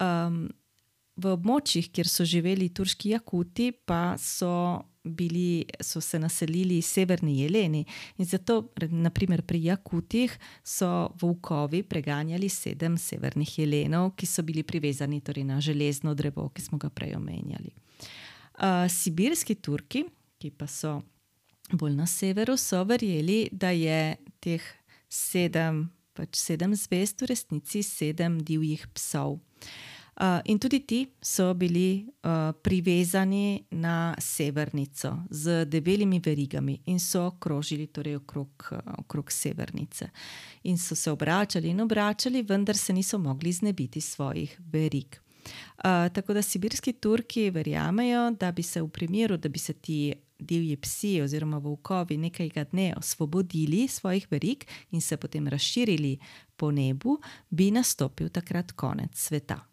Um, 0.00 0.48
v 1.22 1.34
območjih, 1.36 1.90
kjer 1.94 2.08
so 2.08 2.26
živeli 2.26 2.68
turški 2.74 3.14
jakuti, 3.14 3.70
pa 3.72 4.16
so 4.18 4.82
bili, 5.04 5.64
so 5.80 6.00
se 6.00 6.18
naselili 6.18 6.82
severni 6.82 7.40
jeleni 7.40 7.84
in 8.18 8.24
zato, 8.24 8.72
naprimer 8.90 9.42
pri 9.42 9.64
Jakutih, 9.64 10.38
so 10.64 11.10
volkovi 11.20 11.82
preganjali 11.82 12.48
sedem 12.48 12.98
severnih 12.98 13.58
jelenov, 13.58 14.12
ki 14.16 14.26
so 14.26 14.42
bili 14.42 14.62
privezani 14.62 15.20
torej 15.20 15.44
na 15.44 15.60
železno 15.60 16.14
drevo, 16.14 16.48
ki 16.48 16.62
smo 16.62 16.78
ga 16.78 16.90
prej 16.90 17.16
omenjali. 17.16 17.74
Uh, 18.52 18.86
sibirski 18.90 19.54
Turki, 19.54 20.04
ki 20.38 20.50
pa 20.50 20.66
so 20.66 21.00
bolj 21.72 21.96
na 21.96 22.06
severu, 22.06 22.56
so 22.56 22.84
verjeli, 22.84 23.48
da 23.52 23.70
je 23.70 24.16
teh 24.40 24.62
sedem, 25.08 25.88
pač 26.14 26.36
sedem 26.36 26.76
zvest 26.76 27.22
v 27.22 27.32
resnici 27.32 27.82
sedem 27.82 28.38
divjih 28.44 28.86
psov. 28.94 29.40
Uh, 30.20 30.40
in 30.44 30.58
tudi 30.58 30.84
ti 30.84 31.08
so 31.20 31.54
bili 31.54 32.06
uh, 32.22 32.52
privezani 32.62 33.64
na 33.70 34.14
severnico 34.18 35.24
z 35.30 35.64
debelimi 35.64 36.20
verigami 36.20 36.80
in 36.84 37.00
so 37.00 37.30
krožili 37.38 37.86
torej 37.86 38.16
okrog, 38.16 38.68
uh, 38.70 38.78
okrog 38.98 39.32
severnice. 39.32 40.10
In 40.62 40.78
so 40.78 40.94
se 40.94 41.10
obračali 41.10 41.68
in 41.68 41.80
obračali, 41.80 42.42
vendar 42.42 42.76
se 42.76 42.92
niso 42.92 43.18
mogli 43.18 43.52
znebiti 43.52 44.00
svojih 44.00 44.60
verig. 44.72 45.20
Uh, 45.44 46.12
tako 46.12 46.34
da 46.34 46.42
sibirski 46.42 46.92
Turki 46.92 47.50
verjamejo, 47.50 48.30
da 48.30 48.52
bi 48.52 48.62
se 48.62 48.82
v 48.82 48.88
primeru, 48.88 49.36
da 49.36 49.48
bi 49.48 49.58
se 49.58 49.72
ti 49.72 50.14
divji 50.38 50.76
psi 50.76 51.20
oziroma 51.22 51.58
volkovi 51.58 52.16
nekajga 52.16 52.64
dne 52.64 52.94
osvobodili 52.96 53.88
svojih 53.88 54.26
verig 54.30 54.64
in 54.90 55.00
se 55.00 55.16
potem 55.16 55.48
razširili 55.48 56.18
po 56.56 56.70
nebu, 56.70 57.20
bi 57.50 57.70
nastopil 57.70 58.28
takrat 58.28 58.72
konec 58.72 59.10
sveta. 59.18 59.71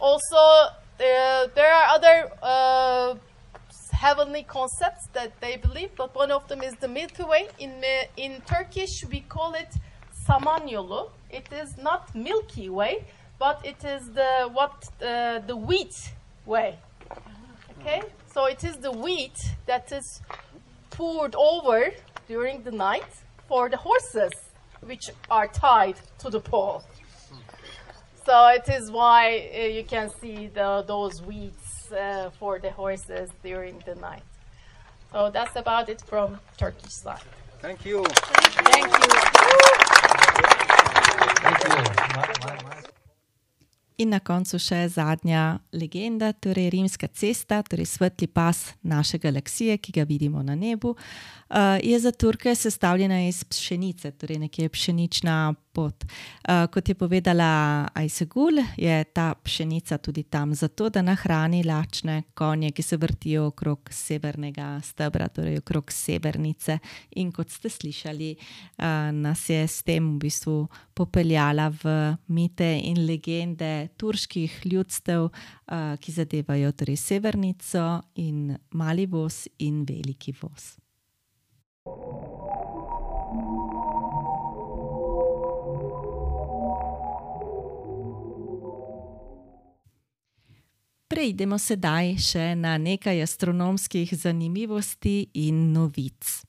Also, 0.00 0.36
uh, 0.36 1.46
there 1.54 1.72
are 1.72 1.86
other 1.94 2.30
uh, 2.42 3.14
heavenly 3.92 4.42
concepts 4.42 5.08
that 5.12 5.32
they 5.40 5.56
believe, 5.56 5.90
but 5.96 6.14
one 6.14 6.30
of 6.30 6.46
them 6.48 6.62
is 6.62 6.74
the 6.80 6.88
Milky 6.88 7.24
Way. 7.24 7.48
In 7.58 7.72
uh, 7.82 8.04
in 8.16 8.42
Turkish, 8.46 9.04
we 9.10 9.20
call 9.20 9.54
it 9.54 9.72
Samanyolu. 10.26 11.10
It 11.30 11.48
is 11.52 11.76
not 11.78 12.14
Milky 12.14 12.68
Way, 12.68 13.04
but 13.38 13.60
it 13.64 13.84
is 13.84 14.02
the 14.12 14.48
what 14.52 14.76
uh, 15.02 15.40
the 15.46 15.56
wheat 15.56 15.96
way. 16.44 16.78
Okay, 17.78 18.02
so 18.32 18.46
it 18.46 18.64
is 18.64 18.76
the 18.76 18.92
wheat 18.92 19.38
that 19.66 19.92
is 19.92 20.20
poured 20.90 21.34
over 21.34 21.90
during 22.28 22.62
the 22.62 22.72
night 22.72 23.12
for 23.48 23.68
the 23.68 23.76
horses, 23.76 24.32
which 24.80 25.10
are 25.30 25.48
tied 25.48 25.96
to 26.18 26.30
the 26.30 26.40
pole. 26.40 26.82
So 28.26 28.48
it 28.48 28.68
is 28.68 28.90
why 28.90 29.50
uh, 29.54 29.66
you 29.66 29.84
can 29.84 30.10
see 30.20 30.48
the, 30.48 30.82
those 30.84 31.22
weeds 31.22 31.92
uh, 31.92 32.30
for 32.40 32.58
the 32.58 32.72
horses 32.72 33.30
during 33.44 33.78
the 33.86 33.94
night. 33.94 34.24
So 35.12 35.30
that's 35.30 35.54
about 35.54 35.88
it 35.88 36.02
from 36.02 36.40
Turkish 36.58 36.90
side. 36.90 37.20
Thank 37.60 37.86
you. 37.86 38.04
Thank 38.04 38.92
you. 38.92 39.08
Thank 41.40 41.64
you. 41.64 42.86
In 43.96 44.10
na 44.12 44.18
koncu 44.20 44.58
še 44.60 44.82
zadnja 44.92 45.56
legenda, 45.72 46.34
torej 46.36 46.68
rimska 46.74 47.08
cesta, 47.16 47.62
torej 47.64 47.86
svetli 47.88 48.26
pas 48.28 48.58
naše 48.84 49.16
galaksije, 49.22 49.78
ki 49.80 49.94
ga 49.96 50.04
vidimo 50.04 50.42
na 50.44 50.52
nebu, 50.52 50.92
uh, 50.92 51.78
je 51.80 51.96
za 52.00 52.12
Turke 52.12 52.52
sestavljena 52.54 53.22
iz 53.24 53.40
pšenice, 53.48 54.10
torej 54.20 54.42
nekje 54.44 54.68
pšenična 54.68 55.54
pot. 55.76 56.04
Uh, 56.48 56.64
kot 56.72 56.88
je 56.88 56.96
povedala 56.96 57.84
Aysegul, 57.94 58.62
je 58.80 58.96
ta 59.12 59.34
pšenica 59.34 59.98
tudi 60.00 60.24
tam 60.32 60.54
zato, 60.56 60.88
da 60.88 61.02
nahrani 61.04 61.60
lačne 61.66 62.22
konje, 62.34 62.70
ki 62.72 62.82
se 62.82 62.96
vrtijo 62.96 63.46
okrog 63.50 63.90
severnega 63.92 64.80
stebra, 64.84 65.28
torej 65.28 65.60
okrog 65.60 65.92
severnice. 65.92 66.78
In 67.20 67.32
kot 67.32 67.52
ste 67.52 67.68
slišali, 67.72 68.30
uh, 68.36 69.12
nas 69.12 69.44
je 69.50 69.60
s 69.68 69.84
tem 69.86 70.14
v 70.14 70.24
bistvu 70.24 70.56
popeljala 70.96 71.68
v 71.82 72.16
mite 72.32 72.70
in 72.88 73.04
legende 73.06 73.88
turških 74.00 74.62
ljudstev, 74.64 75.28
uh, 75.28 75.92
ki 76.00 76.16
zadevajo 76.16 76.72
torej 76.72 76.96
severnico 77.04 77.84
in 78.22 78.56
mali 78.72 79.06
voz 79.06 79.44
in 79.58 79.84
veliki 79.84 80.32
voz. 80.40 80.76
Prejdemo 91.06 91.54
sedaj 91.54 92.16
še 92.18 92.44
na 92.58 92.72
nekaj 92.82 93.20
astronomskih 93.22 94.10
zanimivosti 94.10 95.28
in 95.38 95.68
novic. 95.70 96.40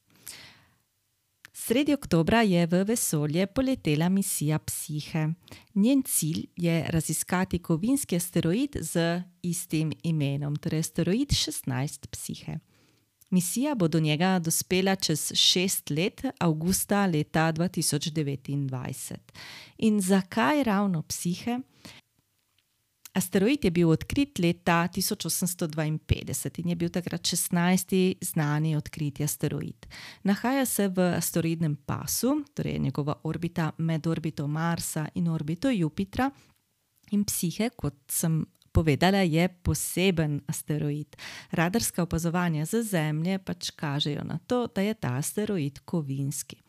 Sredi 1.54 1.94
oktobra 1.94 2.42
je 2.42 2.64
v 2.66 2.80
vesolje 2.90 3.46
poletela 3.54 4.10
misija 4.10 4.58
Psihe. 4.58 5.28
Njen 5.76 6.02
cilj 6.04 6.48
je 6.58 6.80
raziskati 6.90 7.60
kovinski 7.60 8.18
asteroid 8.18 8.80
z 8.82 9.22
istim 9.46 9.92
imenom, 10.04 10.56
torej 10.56 10.88
asteroid 10.88 11.38
16 11.38 12.10
Psihe. 12.10 12.58
Misija 13.30 13.76
bo 13.76 13.88
do 13.88 14.00
njega 14.00 14.40
dospela 14.40 14.96
čez 14.96 15.32
šest 15.36 15.90
let, 15.90 16.26
avgusta 16.40 17.06
leta 17.06 17.52
2029. 17.54 19.18
In 19.78 20.02
zakaj 20.02 20.64
ravno 20.64 21.02
Psihe? 21.02 21.60
Asteroid 23.17 23.63
je 23.65 23.71
bil 23.71 23.89
odkrit 23.89 24.39
leta 24.39 24.88
1852 24.93 26.59
in 26.62 26.69
je 26.69 26.75
bil 26.75 26.89
takrat 26.89 27.21
16. 27.21 28.15
znani 28.21 28.75
odkriti 28.77 29.24
asteroid. 29.24 29.86
Nahaja 30.24 30.65
se 30.65 30.88
v 30.88 31.15
asteroidnem 31.17 31.75
pasu, 31.86 32.43
torej 32.53 32.79
njegova 32.79 33.15
orbita 33.24 33.71
med 33.77 34.07
orbito 34.07 34.47
Marsa 34.47 35.07
in 35.15 35.27
orbito 35.27 35.69
Jupitra. 35.69 36.29
In 37.12 37.24
psihe, 37.25 37.69
kot 37.69 37.95
sem 38.12 38.45
povedala, 38.71 39.17
je 39.25 39.47
poseben 39.63 40.41
asteroid. 40.47 41.17
Radarska 41.51 42.03
opazovanja 42.03 42.65
z 42.65 42.83
Zemlje 42.83 43.39
pač 43.39 43.71
kažejo 43.71 44.24
na 44.24 44.38
to, 44.47 44.67
da 44.67 44.81
je 44.81 44.93
ta 44.93 45.17
asteroid 45.17 45.79
kovinski. 45.86 46.62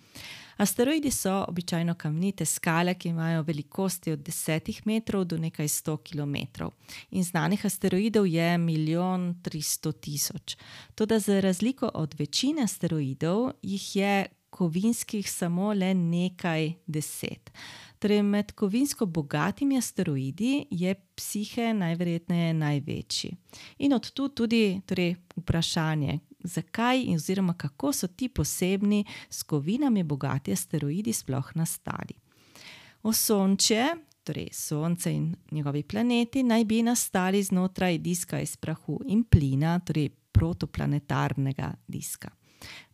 Asteroidi 0.59 1.11
so 1.11 1.45
običajno 1.49 1.95
kamnite 1.95 2.45
skale, 2.45 2.95
ki 2.95 3.09
imajo 3.09 3.43
velikosti 3.43 4.13
od 4.13 4.19
10 4.19 4.81
metrov 4.85 5.25
do 5.25 5.39
nekaj 5.39 5.69
100 5.69 5.97
km. 5.97 6.65
In 7.11 7.25
znanih 7.25 7.67
asteroidov 7.67 8.27
je 8.27 8.59
milijon 8.59 9.35
300 9.43 9.93
tisoč. 10.01 10.57
Toda 10.95 11.19
za 11.19 11.41
razliko 11.41 11.91
od 11.95 12.15
večine 12.19 12.63
asteroidov 12.63 13.51
jih 13.63 13.97
je 13.97 14.27
kovinskih 14.51 15.31
samo 15.31 15.73
le 15.73 15.95
nekaj 15.95 16.73
deset. 16.87 17.51
Torej, 17.99 18.23
med 18.23 18.53
kovinsko 18.53 19.07
bogatimi 19.07 19.79
asteroidi 19.79 20.67
je 20.71 20.95
psihe 21.15 21.75
najverjetneje 21.75 22.55
največji. 22.55 23.31
In 23.79 23.93
od 23.93 24.11
tu 24.11 24.29
tudi 24.29 24.81
torej, 24.87 25.15
vprašanje, 25.37 26.19
zakaj 26.45 27.15
oziroma 27.15 27.55
kako 27.55 27.93
so 27.93 28.07
ti 28.07 28.29
posebni 28.29 29.05
s 29.31 29.43
kovinami 29.43 30.03
bogati 30.03 30.53
asteroidi 30.53 31.13
sploh 31.13 31.51
nastali. 31.55 32.15
Osončje, 33.03 33.87
torej 34.25 34.49
Sonce 34.53 35.13
in 35.13 35.37
njegovi 35.51 35.83
planeti, 35.83 36.43
naj 36.43 36.65
bi 36.65 36.83
nastali 36.83 37.43
znotraj 37.43 37.99
diska 37.99 38.41
iz 38.41 38.57
prahu 38.57 39.01
in 39.07 39.25
plina, 39.25 39.79
torej 39.81 40.09
protoplanetarnega 40.33 41.75
diska. 41.87 42.31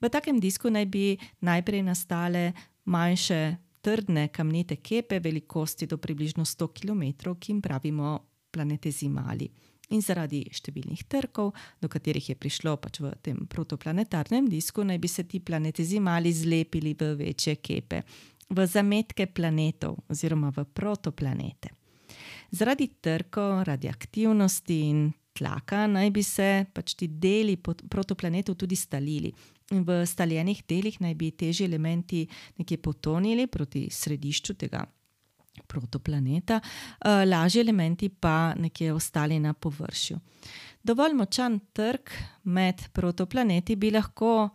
V 0.00 0.08
takem 0.08 0.40
disku 0.40 0.70
naj 0.70 0.86
bi 0.86 1.16
najprej 1.40 1.82
nastale 1.82 2.52
manjše 2.84 3.56
trdne 3.80 4.28
kamnite 4.28 4.76
kepe 4.76 5.18
velikosti 5.20 5.86
do 5.86 5.96
približno 5.96 6.44
100 6.44 6.68
km, 6.72 7.34
ki 7.40 7.52
jim 7.52 7.62
pravimo 7.62 8.18
planetezimali. 8.50 9.48
In 9.92 10.00
zaradi 10.00 10.46
številnih 10.48 11.04
trkov, 11.12 11.52
do 11.82 11.90
katerih 11.92 12.30
je 12.30 12.36
prišlo 12.40 12.76
pač 12.80 13.02
v 13.04 13.12
tem 13.20 13.42
protoplanetarnem 13.50 14.48
disku, 14.48 14.84
naj 14.84 14.98
bi 14.98 15.08
se 15.08 15.26
ti 15.28 15.42
planetezimali 15.44 16.32
zlepili 16.32 16.94
v 16.96 17.10
večje 17.20 17.58
kepe, 17.60 18.00
v 18.48 18.66
zametke 18.66 19.26
planetov 19.26 19.98
oziroma 20.08 20.52
v 20.56 20.64
protoplanete. 20.64 21.74
Zaradi 22.54 22.88
trkov, 23.02 23.64
radioaktivnosti 23.68 24.78
in 24.88 25.12
tlaka 25.34 25.84
naj 25.90 26.10
bi 26.14 26.22
se 26.22 26.66
pač 26.72 26.94
ti 26.94 27.08
deli 27.08 27.56
protoplanetov 27.58 28.56
tudi 28.56 28.76
stalili. 28.78 29.32
In 29.72 29.82
v 29.84 30.04
staljenih 30.06 30.62
delih 30.68 31.00
naj 31.00 31.14
bi 31.18 31.32
težji 31.32 31.66
elementi 31.66 32.26
nekje 32.60 32.78
potonili 32.78 33.48
proti 33.48 33.88
središču 33.90 34.54
tega 34.60 34.84
protoplaneta, 35.66 36.60
uh, 36.60 37.22
lažji 37.28 37.60
elementi 37.60 38.08
pa 38.08 38.54
nekje 38.54 38.92
ostali 38.92 39.38
na 39.38 39.54
površju. 39.54 40.18
Dovolj 40.82 41.14
močan 41.14 41.60
trg 41.72 42.10
med 42.42 42.82
protoplaneti 42.92 43.76
bi 43.76 43.90
lahko 43.90 44.50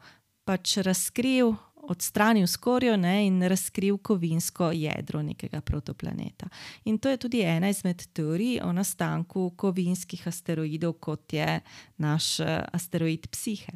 pač 0.45 0.77
razkril, 0.85 1.53
odstranil 1.89 2.47
skorjo 2.47 2.97
ne, 2.97 3.25
in 3.27 3.41
razkril 3.43 3.97
kovinsko 3.97 4.71
jedro 4.71 5.21
nekega 5.21 5.61
protoplaneta. 5.61 6.49
In 6.85 6.97
to 6.97 7.09
je 7.09 7.17
tudi 7.17 7.41
ena 7.41 7.69
izmed 7.69 8.03
teorij 8.13 8.59
o 8.63 8.71
nastanku 8.73 9.49
kovinskih 9.57 10.27
asteroidov, 10.27 10.93
kot 10.99 11.33
je 11.33 11.59
naš 11.97 12.39
uh, 12.39 12.47
asteroid 12.73 13.27
Psihe. 13.27 13.73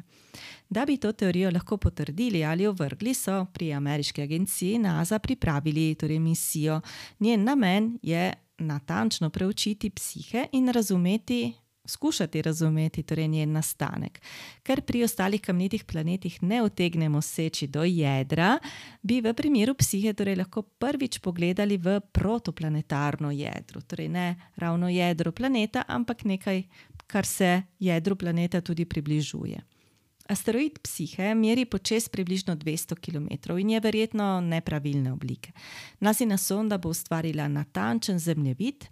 Da 0.68 0.84
bi 0.86 0.96
to 0.96 1.12
teorijo 1.12 1.50
lahko 1.50 1.76
potrdili 1.76 2.44
ali 2.44 2.66
ovrgli, 2.66 3.14
so 3.14 3.44
pri 3.52 3.72
ameriški 3.72 4.22
agenciji 4.22 4.78
NASA 4.78 5.18
pripravili 5.18 5.94
torej 5.94 6.18
misijo. 6.18 6.80
Njen 7.20 7.44
namen 7.44 7.98
je 8.02 8.32
natančno 8.58 9.30
preučiti 9.30 9.90
psihe 9.90 10.46
in 10.52 10.68
razumeti. 10.68 11.52
Skušati 11.86 12.42
razumeti 12.42 13.02
torej 13.02 13.28
njen 13.28 13.52
nastanek. 13.52 14.20
Ker 14.62 14.80
pri 14.82 15.04
ostalih 15.04 15.40
kamnitih 15.40 15.84
planetih 15.84 16.42
ne 16.42 16.62
utegnemo 16.62 17.20
seči 17.22 17.66
do 17.66 17.84
jedra, 17.84 18.58
bi 19.02 19.20
v 19.20 19.34
primeru 19.34 19.74
psihe 19.74 20.14
torej 20.14 20.38
lahko 20.40 20.62
prvič 20.62 21.18
pogledali 21.18 21.76
v 21.76 22.00
protoplanetarno 22.00 23.30
jedro. 23.30 23.80
Torej 23.80 24.08
ne 24.08 24.36
ravno 24.56 24.88
jedro 24.88 25.32
planeta, 25.32 25.84
ampak 25.88 26.24
nekaj, 26.24 26.62
kar 27.06 27.26
se 27.26 27.62
jedru 27.78 28.16
planeta 28.16 28.60
tudi 28.60 28.84
približuje. 28.84 29.60
Asteroid 30.28 30.78
Psihe 30.80 31.34
meri 31.34 31.66
počes 31.68 32.08
približno 32.08 32.56
200 32.56 32.96
km 32.96 33.58
in 33.60 33.70
je 33.70 33.80
verjetno 33.80 34.40
nepravilne 34.40 35.12
oblike. 35.12 35.52
Nasina 36.00 36.38
sonda 36.38 36.78
bo 36.78 36.88
ustvarila 36.88 37.48
natančen 37.48 38.18
zemljevid 38.18 38.88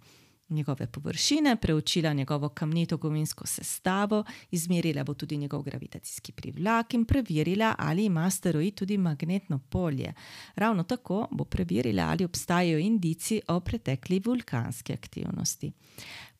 njegove 0.49 0.87
površine, 0.87 1.55
preučila 1.55 2.13
njegovo 2.13 2.49
kamnito 2.49 2.97
kovinsko 2.97 3.47
sestavo, 3.47 4.23
izmerila 4.51 5.03
bo 5.03 5.13
tudi 5.13 5.37
njegov 5.37 5.61
gravitacijski 5.61 6.31
privlak 6.31 6.93
in 6.93 7.05
preverila, 7.05 7.75
ali 7.77 8.05
ima 8.05 8.25
asteroid 8.25 8.75
tudi 8.75 8.97
magnetno 8.97 9.59
polje. 9.59 10.13
Ravno 10.55 10.83
tako 10.83 11.27
bo 11.31 11.43
preverila, 11.43 12.03
ali 12.03 12.25
obstajajo 12.25 12.79
indici 12.79 13.41
o 13.47 13.59
pretekli 13.59 14.21
vulkanski 14.25 14.93
aktivnosti. 14.93 15.71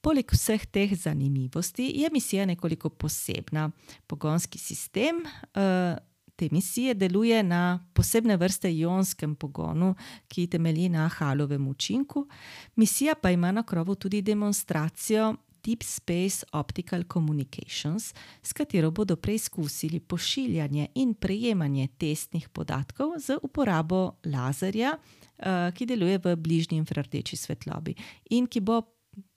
Poleg 0.01 0.31
vseh 0.31 0.65
teh 0.65 0.95
zanimivosti 0.99 1.91
je 1.95 2.09
misija 2.11 2.45
nekoliko 2.45 2.89
posebna. 2.89 3.69
Pogonski 4.07 4.59
sistem 4.59 5.15
uh, 5.15 6.12
te 6.35 6.49
misije 6.51 6.93
deluje 6.93 7.43
na 7.43 7.85
posebne 7.93 8.37
vrste 8.37 8.71
ionskem 8.71 9.35
pogonu, 9.35 9.95
ki 10.27 10.47
temelji 10.47 10.89
na 10.89 11.07
halovem 11.07 11.67
učinku. 11.67 12.27
Misija 12.75 13.15
pa 13.15 13.31
ima 13.31 13.51
na 13.51 13.63
krovu 13.63 13.95
tudi 13.95 14.21
demonstracijo 14.21 15.35
Deep 15.63 15.83
Space 15.83 16.45
Optical 16.51 17.03
Communications, 17.13 18.13
s 18.41 18.53
katero 18.53 18.91
bodo 18.91 19.15
preizkusili 19.15 19.99
pošiljanje 19.99 20.87
in 20.95 21.13
prejemanje 21.13 21.87
testnih 21.97 22.49
podatkov 22.49 23.13
z 23.19 23.37
uporabo 23.41 24.11
lazerja, 24.25 24.97
eh, 25.37 25.71
ki 25.75 25.85
deluje 25.85 26.17
v 26.17 26.35
bližnji 26.35 26.77
infrardeči 26.77 27.35
svetlobi 27.35 27.95
in 28.29 28.47
ki 28.47 28.59
bo 28.59 28.81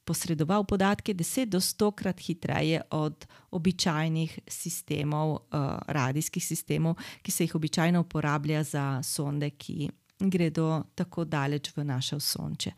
posredoval 0.07 0.65
podatke 0.65 1.15
10 1.15 1.51
do 1.51 1.61
100 1.61 1.91
krat 1.95 2.21
hitreje 2.21 2.81
od 2.91 3.27
običajnih 3.51 4.39
sistemov, 4.49 5.37
eh, 5.37 5.59
radijskih 5.87 6.47
sistemov, 6.47 6.95
ki 7.23 7.31
se 7.31 7.45
jih 7.45 7.55
običajno 7.55 8.01
uporablja 8.01 8.63
za 8.63 9.03
sonde, 9.03 9.51
ki 9.51 9.91
gredo 10.21 10.83
tako 10.95 11.25
daleč 11.25 11.73
v 11.77 11.85
naše 11.85 12.17
osonče. 12.17 12.71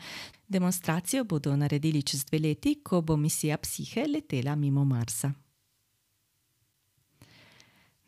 Demonstracijo 0.48 1.24
bodo 1.24 1.56
naredili 1.56 2.02
čez 2.02 2.24
dve 2.24 2.38
leti, 2.38 2.80
ko 2.82 3.00
bo 3.00 3.16
misija 3.16 3.58
Psihe 3.58 4.06
letela 4.08 4.56
mimo 4.56 4.84
Marsa. 4.84 5.32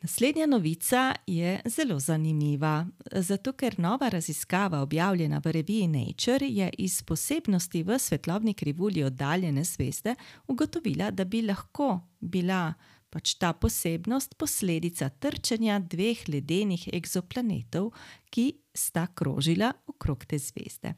Naslednja 0.03 0.47
novica 0.47 1.15
je 1.27 1.61
zelo 1.65 1.99
zanimiva, 1.99 2.87
zato 3.13 3.53
ker 3.53 3.75
nova 3.79 4.09
raziskava, 4.09 4.81
objavljena 4.81 5.41
v 5.45 5.53
reviji 5.53 5.89
Nature, 5.89 6.47
je 6.47 6.71
iz 6.79 7.03
posebnosti 7.03 7.83
v 7.83 7.99
svetlobni 7.99 8.55
krivulji 8.55 9.05
oddaljene 9.05 9.65
zvezde 9.65 10.15
ugotovila, 10.47 11.11
da 11.11 11.25
bi 11.25 11.43
lahko 11.43 12.01
bila 12.21 12.73
pač 13.11 13.35
ta 13.35 13.53
posebnost 13.53 14.39
posledica 14.39 15.09
trčenja 15.09 15.79
dveh 15.79 16.29
ledenih 16.29 16.89
egzoplanetov, 16.93 17.93
ki 18.31 18.55
sta 18.75 19.07
krožila 19.15 19.73
okrog 19.87 20.25
te 20.25 20.39
zvezde. 20.39 20.95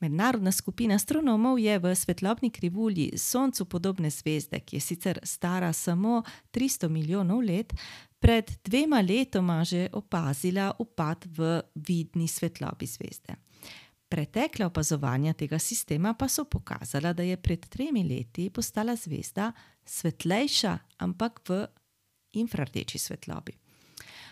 Mednarodna 0.00 0.52
skupina 0.52 0.94
astronomov 0.94 1.58
je 1.58 1.78
v 1.78 1.94
svetlobni 1.96 2.50
krivulji 2.50 3.10
Soncu 3.18 3.64
podobne 3.64 4.10
zvezde, 4.10 4.60
ki 4.60 4.76
je 4.76 4.80
sicer 4.80 5.18
stara 5.22 5.72
samo 5.72 6.22
300 6.52 6.88
milijonov 6.88 7.42
let, 7.44 7.74
pred 8.20 8.50
dvema 8.64 9.00
letoma 9.00 9.64
že 9.64 9.88
opazila 9.92 10.72
upad 10.78 11.24
v 11.36 11.60
vidni 11.74 12.28
svetlobi 12.28 12.86
zvezde. 12.86 13.36
Pretekla 14.08 14.66
opazovanja 14.66 15.32
tega 15.32 15.58
sistema 15.58 16.14
pa 16.14 16.28
so 16.28 16.44
pokazala, 16.44 17.12
da 17.12 17.22
je 17.22 17.36
pred 17.36 17.66
tremi 17.68 18.02
leti 18.04 18.50
postala 18.50 18.96
zvezda 18.96 19.52
svetlejša, 19.84 20.78
ampak 20.98 21.40
v 21.48 21.66
infrardeči 22.32 22.98
svetlobi. 22.98 23.52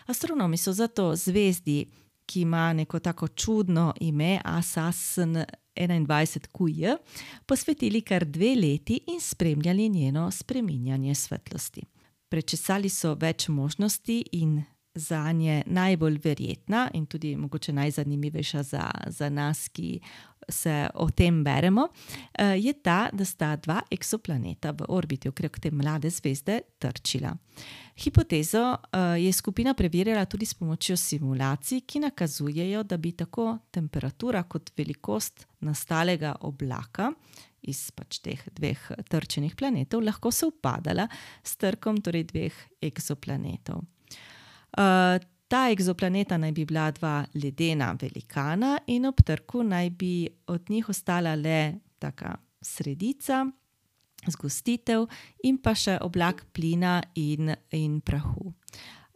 Astronomi 0.07 0.57
so 0.57 0.73
zato 0.73 1.15
zvezdi 1.15 1.87
ki 2.29 2.41
ima 2.41 2.73
neko 2.73 2.99
tako 2.99 3.27
čudno 3.27 3.93
ime, 3.99 4.39
Assassin 4.45 5.43
21QJ, 5.75 6.97
posvetili 7.45 8.01
kar 8.01 8.25
dve 8.25 8.55
leti 8.55 8.99
in 9.07 9.21
spremljali 9.21 9.89
njeno 9.89 10.31
spreminjanje 10.31 11.15
svetlosti. 11.15 11.81
Prečesali 12.29 12.89
so 12.89 13.15
več 13.19 13.47
možnosti 13.49 14.23
in 14.31 14.59
za 14.95 15.31
nje 15.31 15.63
najbolj 15.65 16.19
verjetna 16.23 16.89
in 16.93 17.05
tudi 17.05 17.35
mogoče 17.35 17.73
najzanimivejša 17.73 18.63
za, 18.63 18.91
za 19.07 19.29
nas, 19.29 19.67
ki 19.67 19.99
se 20.49 20.87
o 20.93 21.09
tem 21.09 21.43
beremo, 21.43 21.87
eh, 22.33 22.57
je 22.57 22.73
ta, 22.73 23.09
da 23.13 23.25
sta 23.25 23.55
dva 23.55 23.81
eksoplaneta 23.91 24.71
v 24.71 24.85
orbiti 24.87 25.29
okrog 25.29 25.59
te 25.59 25.71
mlade 25.71 26.09
zvezde 26.09 26.61
trčila. 26.79 27.35
Hipotezo 27.95 28.63
eh, 28.73 28.97
je 29.21 29.33
skupina 29.33 29.73
preverjala 29.73 30.25
tudi 30.25 30.45
s 30.45 30.53
pomočjo 30.53 30.97
simulacij, 30.97 31.81
ki 31.81 31.99
nakazujejo, 31.99 32.83
da 32.83 32.97
bi 32.97 33.11
tako 33.11 33.57
temperatura 33.71 34.43
kot 34.43 34.71
velikost 34.77 35.47
nastalega 35.59 36.35
oblaka 36.41 37.11
iz 37.61 37.89
pač 37.95 38.19
teh 38.23 38.41
dveh 38.55 38.79
trčenih 39.09 39.55
planetov 39.55 40.03
lahko 40.03 40.31
se 40.31 40.47
upadala 40.47 41.07
s 41.43 41.57
trkom 41.59 42.01
torej 42.01 42.27
dveh 42.31 42.55
eksoplanetov. 42.89 43.83
Uh, 44.77 45.17
ta 45.49 45.65
egzoplaneta 45.73 46.37
naj 46.37 46.51
bi 46.53 46.65
bila 46.65 46.89
dva 46.93 47.23
ledena 47.33 47.95
velikana, 48.01 48.77
in 48.87 49.09
ob 49.09 49.23
trku 49.25 49.63
naj 49.65 49.89
bi 49.89 50.27
od 50.47 50.69
njih 50.69 50.89
ostala 50.89 51.35
le 51.35 51.79
taka 51.99 52.35
sredica, 52.61 53.47
zgostitev 54.27 55.07
in 55.47 55.57
pa 55.63 55.73
še 55.75 55.97
oblak 56.03 56.45
plina 56.53 56.99
in, 57.15 57.53
in 57.71 57.99
prahu. 58.01 58.53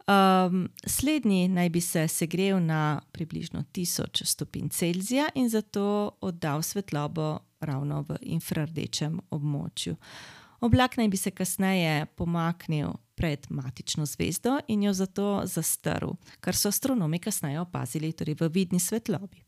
Um, 0.04 0.66
slednji 0.84 1.48
naj 1.48 1.70
bi 1.72 1.80
se 1.80 2.08
segrel 2.12 2.58
na 2.60 3.00
približno 3.12 3.62
1000 3.72 4.24
stopinj 4.28 4.68
Celzija 4.68 5.30
in 5.34 5.48
zato 5.48 6.16
oddal 6.20 6.62
svetlobo 6.62 7.38
ravno 7.64 8.04
v 8.08 8.18
infrardečem 8.20 9.20
območju. 9.30 9.96
Oblak 10.64 10.96
naj 10.96 11.08
bi 11.08 11.16
se 11.16 11.30
kasneje 11.30 12.06
pomaknil 12.16 12.94
pred 13.14 13.46
matično 13.50 14.06
zvezdo 14.06 14.58
in 14.68 14.82
jo 14.82 14.92
zato 14.92 15.42
zastrl, 15.44 16.14
kar 16.40 16.56
so 16.56 16.68
astronomi 16.68 17.18
kasneje 17.18 17.60
opazili 17.60 18.12
tudi 18.12 18.34
v 18.40 18.48
vidni 18.48 18.80
svetlobi. 18.80 19.42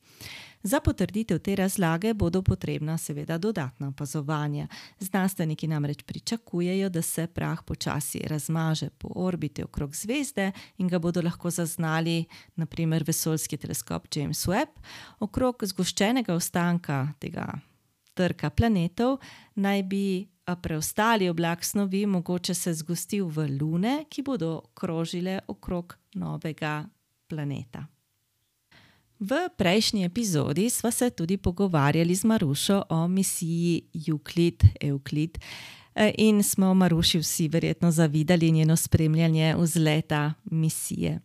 Za 0.62 0.80
potrditev 0.80 1.38
te 1.38 1.56
razlage 1.56 2.14
bodo 2.14 2.42
potrebna 2.42 2.98
seveda 2.98 3.38
dodatna 3.38 3.88
opazovanja. 3.88 4.68
Znanstveniki 4.98 5.68
namreč 5.68 6.02
pričakujejo, 6.02 6.88
da 6.88 7.02
se 7.02 7.26
prah 7.26 7.62
počasi 7.62 8.20
razmaže 8.26 8.90
po 8.98 9.08
orbiti 9.14 9.62
okrog 9.62 9.94
zvezde 9.94 10.52
in 10.78 10.88
ga 10.88 10.98
bodo 10.98 11.22
lahko 11.22 11.50
zaznali 11.50 12.24
naprimer 12.56 13.04
vesoljski 13.06 13.56
teleskop 13.56 14.06
James 14.14 14.46
Webb. 14.46 14.74
Okrog 15.20 15.62
zgoščenega 15.64 16.34
ostanka 16.34 17.08
tega 17.18 17.52
trka 18.16 18.50
planetov 18.50 19.18
naj 19.54 19.82
bi 19.82 20.06
preostali 20.54 21.28
oblak 21.28 21.64
snovi 21.64 22.06
mogoče 22.06 22.54
se 22.54 22.74
zgostil 22.74 23.26
v 23.26 23.48
lune, 23.60 24.04
ki 24.08 24.22
bodo 24.22 24.62
krožile 24.74 25.40
okrog 25.48 25.96
novega 26.14 26.84
planeta. 27.28 27.86
V 29.18 29.48
prejšnji 29.56 30.04
epizodi 30.04 30.70
smo 30.70 30.90
se 30.90 31.10
tudi 31.10 31.36
pogovarjali 31.36 32.14
z 32.14 32.24
Marušo 32.24 32.82
o 32.88 33.08
misiji 33.08 33.82
Euclid-Euclid 33.94 35.38
e, 35.94 36.12
in 36.18 36.42
smo 36.42 36.74
Maruši 36.74 37.18
vsi 37.18 37.48
verjetno 37.48 37.90
zavidali 37.90 38.50
njeno 38.50 38.76
spremljanje 38.76 39.54
vzleta 39.58 40.34
misije. 40.44 41.20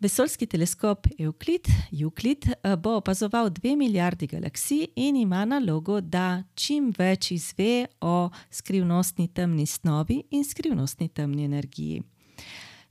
Vesoljski 0.00 0.46
teleskop 0.46 1.06
Euclid, 1.18 1.68
Euclid 2.02 2.46
eh, 2.48 2.76
bo 2.76 2.94
opazoval 2.96 3.50
dve 3.50 3.74
milijardi 3.76 4.26
galaksij 4.26 4.86
in 4.96 5.16
ima 5.16 5.44
nalogo, 5.44 6.00
da 6.00 6.42
čim 6.54 6.88
več 6.98 7.30
izve 7.34 7.84
o 8.00 8.30
skrivnostni 8.50 9.28
temni 9.28 9.66
snovi 9.66 10.22
in 10.30 10.44
skrivnostni 10.44 11.08
temni 11.08 11.44
energiji. 11.44 12.00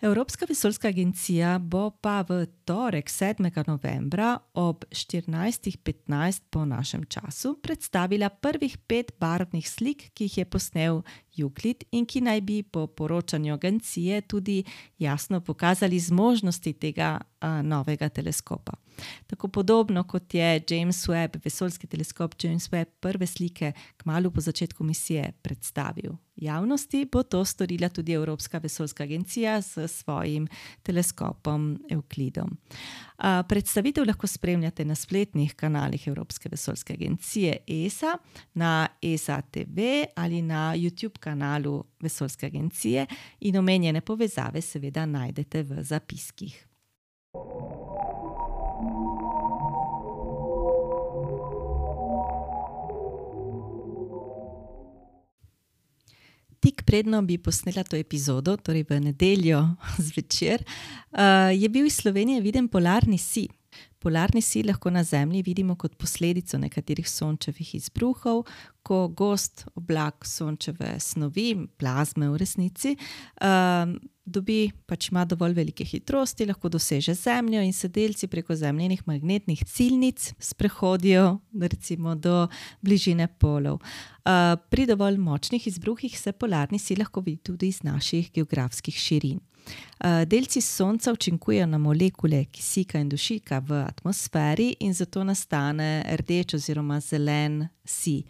Evropska 0.02 0.46
vesoljska 0.50 0.88
agencija 0.88 1.60
bo 1.60 1.90
pa 1.90 2.22
v 2.22 2.46
torek 2.66 3.10
7. 3.10 3.68
novembra 3.68 4.38
ob 4.54 4.86
14.15 4.92 6.42
po 6.50 6.66
našem 6.66 7.04
času 7.04 7.60
predstavila 7.64 8.30
prvih 8.30 8.78
pet 8.78 9.12
barvnih 9.20 9.70
slik, 9.70 10.12
ki 10.14 10.24
jih 10.24 10.38
je 10.38 10.46
posnel 10.46 11.02
Euclid 11.40 11.84
in 11.92 12.06
ki 12.06 12.22
naj 12.22 12.42
bi 12.42 12.64
po 12.64 12.88
poročanju 12.88 13.54
agencije 13.54 14.22
tudi 14.22 14.64
jasno 14.98 15.42
pokazali 15.42 16.00
zmožnosti 16.00 16.74
tega 16.74 17.20
a, 17.40 17.62
novega 17.62 18.10
teleskopa. 18.10 18.74
Tako 19.28 19.48
podobno 19.48 20.04
kot 20.04 20.34
je 20.34 20.64
James 20.70 21.08
Webb, 21.08 21.44
vesoljski 21.44 21.88
teleskop 21.88 22.36
James 22.44 22.70
Webb, 22.72 22.86
prve 23.00 23.28
slike 23.28 23.72
kmalo 23.98 24.32
po 24.32 24.42
začetku 24.42 24.84
misije 24.84 25.34
predstavil 25.42 26.16
javnosti, 26.42 27.06
bo 27.12 27.24
to 27.24 27.46
storila 27.46 27.90
tudi 27.90 28.14
Evropska 28.14 28.58
vesoljska 28.58 29.04
agencija 29.04 29.62
s 29.62 29.78
svojim 29.88 30.48
teleskopom 30.84 31.80
Euclidom. 31.90 32.58
Predstavitev 33.48 34.08
lahko 34.08 34.28
spremljate 34.28 34.86
na 34.86 34.96
spletnih 34.96 35.54
kanalih 35.56 36.08
Evropske 36.08 36.50
vesoljske 36.50 36.94
agencije 36.94 37.58
ESA, 37.68 38.18
na 38.54 38.88
ESA 39.02 39.42
TV 39.42 39.80
ali 40.16 40.42
na 40.42 40.74
YouTube 40.76 41.18
kanalu 41.20 41.84
vesoljske 42.00 42.46
agencije 42.46 43.06
in 43.40 43.58
omenjene 43.58 44.02
povezave 44.02 44.62
seveda 44.62 45.06
najdete 45.06 45.64
v 45.64 45.84
zapiskih. 45.84 46.66
Tik 56.60 56.84
predno 56.84 57.22
bi 57.22 57.38
posnela 57.38 57.84
to 57.88 57.96
epizodo, 57.96 58.58
torej 58.58 58.84
v 58.90 59.00
nedeljo 59.00 59.62
zvečer, 60.08 60.64
uh, 60.64 61.52
je 61.56 61.70
bil 61.70 61.88
iz 61.88 62.02
Slovenije 62.02 62.42
viden 62.42 62.68
polarni 62.68 63.18
si. 63.18 63.48
Polarni 64.00 64.42
sij 64.42 64.64
lahko 64.64 64.90
na 64.90 65.04
Zemlji 65.04 65.42
vidimo 65.44 65.76
kot 65.76 65.98
posledico 66.00 66.58
nekaterih 66.58 67.08
sončevih 67.10 67.74
izbruhov, 67.76 68.46
ko 68.84 69.08
gost 69.12 69.66
oblak 69.76 70.24
sončeve 70.26 70.94
snovi, 71.04 71.50
plazme 71.78 72.30
v 72.32 72.40
resnici, 72.40 72.94
um, 73.44 73.98
dobi 74.24 74.70
pač 74.88 75.10
ima 75.12 75.26
dovolj 75.28 75.58
velike 75.58 75.84
hitrosti, 75.84 76.48
lahko 76.48 76.72
doseže 76.72 77.14
Zemljo 77.14 77.66
in 77.66 77.76
se 77.76 77.90
delci 77.92 78.30
preko 78.32 78.56
zemljenih 78.56 79.04
magnetnih 79.08 79.66
ciljnic 79.68 80.32
sprehodijo 80.40 81.40
recimo, 81.60 82.16
do 82.16 82.48
bližine 82.82 83.28
polov. 83.28 83.82
Uh, 84.24 84.56
pri 84.72 84.88
dovolj 84.88 85.20
močnih 85.20 85.68
izbruhih 85.68 86.16
se 86.20 86.32
polarni 86.32 86.80
sij 86.80 87.02
lahko 87.04 87.20
vidi 87.26 87.44
tudi 87.52 87.68
iz 87.68 87.84
naših 87.84 88.32
geografskih 88.32 88.96
širin. 88.96 89.44
Eh, 90.00 90.26
delci 90.26 90.62
Sonca 90.62 91.12
učinkujejo 91.12 91.66
na 91.66 91.78
molekule 91.78 92.46
kisika 92.46 93.00
in 93.00 93.10
dušika 93.10 93.60
v 93.60 93.84
atmosferi, 93.88 94.76
in 94.80 94.94
zato 94.94 95.24
nastane 95.24 96.04
rdeč 96.16 96.54
oziroma 96.54 97.00
zelen 97.00 97.68
si. 97.86 98.24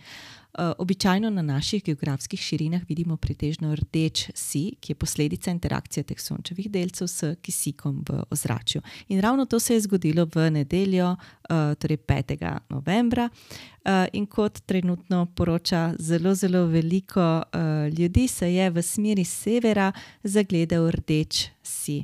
Eh, 0.54 0.72
običajno 0.78 1.30
na 1.30 1.42
naših 1.42 1.84
geografskih 1.84 2.40
širinah 2.40 2.82
vidimo 2.88 3.18
pretežno 3.18 3.76
rdeč 3.76 4.30
si, 4.34 4.76
ki 4.80 4.92
je 4.92 4.96
posledica 4.96 5.52
interakcije 5.52 6.04
teh 6.04 6.22
sončevih 6.22 6.72
delcev 6.72 7.08
s 7.08 7.36
kisikom 7.42 8.04
v 8.10 8.24
ozračju. 8.32 8.82
In 9.08 9.22
ravno 9.22 9.46
to 9.46 9.60
se 9.60 9.74
je 9.74 9.82
zgodilo 9.82 10.26
v 10.36 10.50
nedeljo, 10.52 11.16
eh, 11.50 11.76
torej 11.76 11.98
5. 11.98 12.60
novembra. 12.70 13.30
Eh, 13.86 14.08
in 14.14 14.26
kot 14.26 14.60
trenutno 14.66 15.26
poroča 15.36 15.94
zelo, 16.00 16.36
zelo 16.36 16.66
veliko 16.66 17.44
ljudi, 17.98 18.28
se 18.28 18.54
je 18.54 18.70
v 18.70 18.82
smeri 18.82 19.26
severa 19.26 19.92
zagledal 20.24 20.92
rdeč 20.92 21.48
si. 21.64 22.04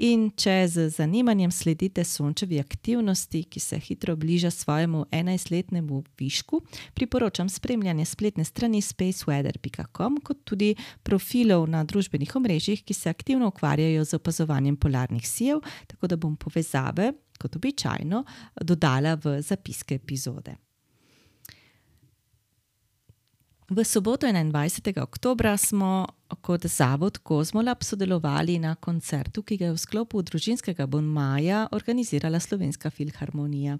In 0.00 0.30
če 0.32 0.64
z 0.64 0.86
zanimanjem 0.94 1.50
sledite 1.52 2.00
sončevi 2.08 2.56
aktivnosti, 2.56 3.42
ki 3.44 3.60
se 3.60 3.76
hitro 3.84 4.14
bliža 4.16 4.48
svojemu 4.50 5.02
11-letnemu 5.12 5.98
višku, 6.16 6.62
priporočam 6.96 7.48
spremljanje 7.52 8.06
spletne 8.08 8.44
strani 8.48 8.80
spaceweather.com, 8.80 10.16
kot 10.24 10.40
tudi 10.48 10.70
profilov 11.04 11.66
na 11.68 11.82
družbenih 11.84 12.32
omrežjih, 12.36 12.80
ki 12.80 12.96
se 12.96 13.12
aktivno 13.12 13.50
ukvarjajo 13.52 14.04
z 14.04 14.16
opazovanjem 14.16 14.78
polarnih 14.80 15.28
sijev, 15.28 15.60
tako 15.86 16.08
da 16.08 16.16
bom 16.16 16.36
povezave, 16.36 17.12
kot 17.36 17.60
običajno, 17.60 18.24
dodala 18.64 19.18
v 19.20 19.36
zapiske 19.44 20.00
epizode. 20.00 20.56
V 23.68 23.84
soboto 23.84 24.26
21. 24.26 24.96
oktober 25.02 25.58
smo 25.58 26.06
kot 26.40 26.66
zavod 26.66 27.18
Kozmolab 27.18 27.84
sodelovali 27.84 28.58
na 28.58 28.74
koncertu, 28.74 29.42
ki 29.42 29.56
ga 29.56 29.70
je 29.70 29.76
v 29.76 29.82
sklopu 29.82 30.22
družinskega 30.22 30.86
bonmaja 30.86 31.66
organizirala 31.76 32.40
Slovenska 32.40 32.90
filharmonija. 32.90 33.78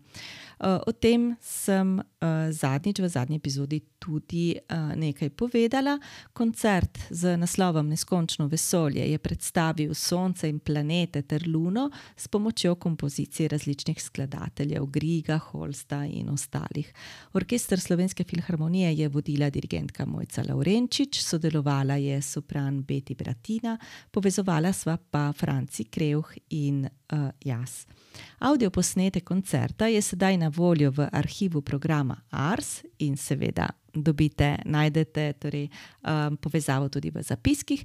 Eh, 0.60 0.78
o 0.86 0.92
tem 0.92 1.36
sem 1.40 1.96
eh, 2.00 2.52
zadnjič 2.52 3.00
v 3.00 3.08
zadnji 3.08 3.36
epizodi 3.40 3.80
tudi 3.98 4.52
eh, 4.52 4.76
nekaj 4.96 5.30
povedala. 5.32 5.96
Koncert 6.32 6.98
z 7.10 7.36
naslovom 7.40 7.88
Neskončno 7.88 8.44
vesolje 8.46 9.06
je 9.08 9.18
predstavil 9.18 9.94
Sonce 9.94 10.48
in 10.48 10.58
planete 10.60 11.22
ter 11.22 11.48
Luno 11.48 11.90
s 12.16 12.28
pomočjo 12.28 12.74
kompozicij 12.74 13.48
različnih 13.48 14.02
skladateljev, 14.02 14.84
Griga, 14.86 15.38
Holsta 15.38 16.04
in 16.04 16.28
ostalih. 16.28 16.92
Orkester 17.32 17.80
Slovenske 17.80 18.24
filharmonije 18.24 18.92
je 18.94 19.08
vodila 19.08 19.50
dirigentka 19.50 20.06
Mojca 20.06 20.44
Laurenčič, 20.48 21.22
sodelovala 21.24 21.96
je 21.96 22.20
sopran 22.40 22.82
Beti 22.82 23.14
Bratina, 23.14 23.78
povezovala 24.10 24.72
sva 24.72 24.96
pa 24.96 25.32
Franci 25.32 25.84
Kreuh 25.84 26.24
in 26.50 26.84
uh, 26.84 27.28
jaz. 27.44 27.86
Audio 28.38 28.70
posnetek 28.70 29.24
koncerta 29.24 29.86
je 29.86 30.00
sedaj 30.02 30.36
na 30.36 30.48
voljo 30.48 30.90
v 30.90 31.08
arhivu 31.12 31.62
programa 31.62 32.16
Ars 32.30 32.82
in 32.98 33.16
seveda 33.16 33.68
dobite, 33.94 34.56
najdete 34.64 35.32
torej, 35.32 35.68
um, 36.02 36.36
povezavo 36.36 36.88
tudi 36.88 37.10
v 37.10 37.22
zapiskih. 37.22 37.84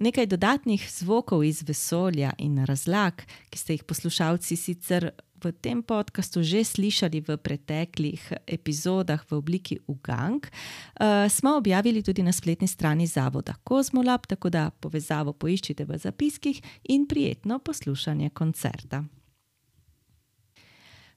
Nekaj 0.00 0.26
dodatnih 0.26 0.82
zvokov 0.90 1.44
iz 1.44 1.62
vesolja 1.62 2.32
in 2.38 2.64
razlag, 2.66 3.22
ki 3.50 3.58
ste 3.58 3.76
jih 3.76 3.84
poslušalci 3.84 4.56
sicer 4.56 5.10
v 5.44 5.52
tem 5.52 5.82
podkastu 5.82 6.42
že 6.42 6.64
slišali 6.64 7.20
v 7.20 7.36
preteklih 7.36 8.20
epizodah 8.46 9.22
v 9.26 9.32
obliki 9.36 9.78
ugank, 9.86 10.48
uh, 10.48 11.26
smo 11.28 11.56
objavili 11.56 12.02
tudi 12.02 12.22
na 12.22 12.32
spletni 12.32 12.68
strani 12.68 13.06
zavoda 13.06 13.54
Kozmolab, 13.64 14.26
tako 14.26 14.50
da 14.50 14.70
povezavo 14.70 15.32
poiščite 15.32 15.84
v 15.84 15.98
zapiskih 15.98 16.62
in 16.88 17.06
prijetno 17.06 17.58
poslušanje 17.58 18.30
koncerta. 18.30 19.04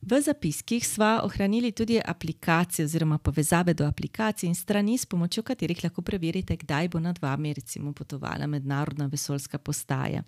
V 0.01 0.21
zapiskih 0.21 0.87
sva 0.87 1.21
ohranili 1.23 1.71
tudi 1.71 2.01
aplikacije 2.05 2.85
oziroma 2.85 3.17
povezave 3.17 3.73
do 3.73 3.85
aplikacij 3.87 4.47
in 4.47 4.55
strani, 4.55 4.97
s 4.97 5.05
pomočjo 5.05 5.43
katerih 5.43 5.83
lahko 5.83 6.01
preverite, 6.01 6.55
kdaj 6.55 6.89
bo 6.89 6.99
nad 6.99 7.19
vami 7.21 7.53
recimo 7.53 7.93
potovala 7.93 8.47
mednarodna 8.47 9.05
vesoljska 9.05 9.57
postaja. 9.57 10.23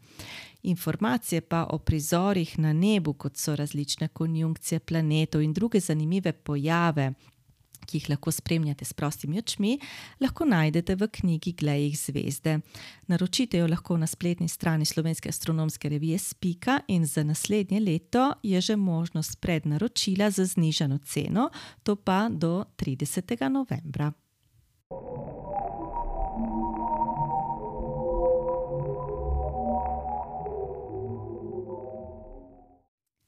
Informacije 0.64 1.42
pa 1.42 1.68
o 1.70 1.78
prizorih 1.78 2.60
na 2.60 2.74
nebu, 2.74 3.14
kot 3.14 3.38
so 3.38 3.56
različne 3.56 4.08
konjunkcije 4.08 4.80
planetov 4.80 5.42
in 5.42 5.54
druge 5.54 5.80
zanimive 5.80 6.34
pojave, 6.34 7.14
ki 7.88 8.02
jih 8.02 8.10
lahko 8.12 8.32
spremljate 8.32 8.86
s 8.86 8.94
prostimi 8.94 9.40
očmi, 9.40 9.78
lahko 10.20 10.46
najdete 10.46 10.96
v 10.96 11.08
knjigi 11.08 11.54
Glej 11.58 11.96
zvezde. 11.96 12.60
Naročite 13.08 13.58
jo 13.58 13.68
lahko 13.68 13.98
na 13.98 14.08
spletni 14.08 14.48
strani 14.48 14.86
Slovenske 14.86 15.30
astronomske 15.30 15.90
revije 15.90 16.20
Spika 16.20 16.80
in 16.88 17.06
za 17.06 17.24
naslednje 17.24 17.80
leto 17.80 18.34
je 18.44 18.62
že 18.62 18.76
možnost 18.76 19.42
prednaročila 19.42 20.30
za 20.30 20.46
znižano 20.46 20.98
ceno, 20.98 21.50
to 21.84 21.96
pa 21.96 22.30
do 22.30 22.66
30. 22.78 23.50
novembra. 23.50 24.12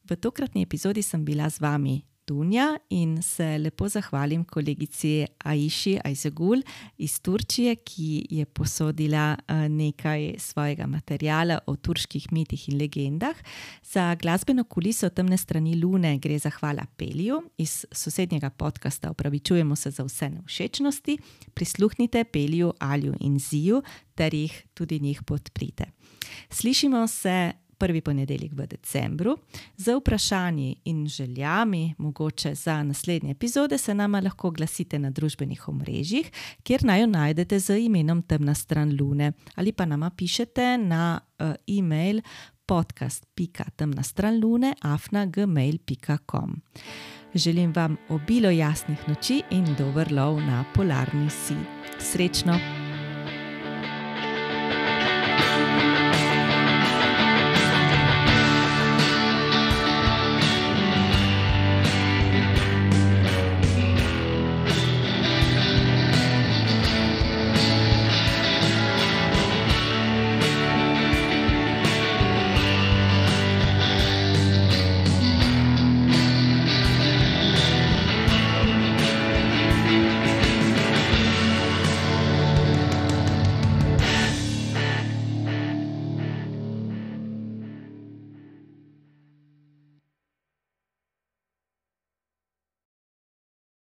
V 0.10 0.16
tokratni 0.18 0.66
epizodi 0.66 1.02
sem 1.06 1.26
bila 1.26 1.50
z 1.50 1.62
vami 1.62 2.09
Dunja 2.30 2.78
in 2.90 3.22
se 3.22 3.58
lepo 3.58 3.88
zahvalim 3.90 4.44
kolegici 4.46 5.26
Aiši 5.50 5.96
Aizegul 6.06 6.62
iz 6.98 7.16
Turčije, 7.26 7.74
ki 7.76 8.28
je 8.30 8.46
posodila 8.46 9.32
eh, 9.34 9.70
nekaj 9.70 10.36
svojega 10.38 10.86
materijala 10.88 11.58
o 11.66 11.76
turških 11.76 12.28
mitih 12.32 12.68
in 12.70 12.78
legendah. 12.78 13.36
Za 13.84 14.16
glasbeno 14.16 14.64
kuliso 14.64 15.10
temne 15.10 15.38
strani 15.38 15.74
Lune 15.82 16.18
gre 16.18 16.38
zahvala 16.40 16.86
Peliju 16.98 17.42
iz 17.58 17.86
sosednjega 17.92 18.50
podcasta. 18.50 19.10
Opravičujemo 19.10 19.76
se 19.76 19.92
za 19.92 20.04
vse 20.04 20.30
neušečnosti. 20.30 21.18
Prisluhnite 21.54 22.24
Peliju, 22.24 22.74
Alju 22.80 23.16
in 23.20 23.40
Ziju 23.40 23.82
ter 24.16 24.34
jih 24.34 24.64
tudi 24.74 25.00
njih 25.00 25.24
podprite. 25.24 25.86
Slišimo 26.50 27.08
se 27.08 27.52
prvi 27.80 28.02
ponedeljek 28.02 28.54
v 28.54 28.68
decembru. 28.68 29.38
Za 29.78 29.96
vprašanji 29.98 30.76
in 30.86 31.08
željami, 31.08 31.96
mogoče 31.98 32.56
za 32.56 32.84
naslednje 32.84 33.32
epizode, 33.32 33.78
se 33.78 33.96
nama 33.96 34.20
lahko 34.20 34.52
glasite 34.52 35.00
na 35.00 35.10
družbenih 35.10 35.68
omrežjih, 35.68 36.32
kjer 36.64 36.84
naj 36.84 37.02
jo 37.02 37.08
najdete 37.08 37.60
z 37.60 37.80
imenom 37.86 38.22
Temna 38.22 38.54
stran 38.54 38.98
Lune, 39.00 39.32
ali 39.56 39.72
pa 39.72 39.86
nama 39.86 40.10
pišete 40.10 40.78
na 40.78 41.20
uh, 41.40 41.54
e-mail 41.68 42.22
podcast.temna 42.70 44.04
stran 44.04 44.40
lune 44.40 44.74
afna.gmail.com. 44.82 46.62
Želim 47.36 47.74
vam 47.76 47.98
obilo 48.10 48.50
jasnih 48.50 49.08
noči 49.08 49.42
in 49.52 49.66
dober 49.78 50.14
lov 50.14 50.42
na 50.42 50.66
polarni 50.76 51.30
si. 51.30 51.56
Srečno! 52.00 52.79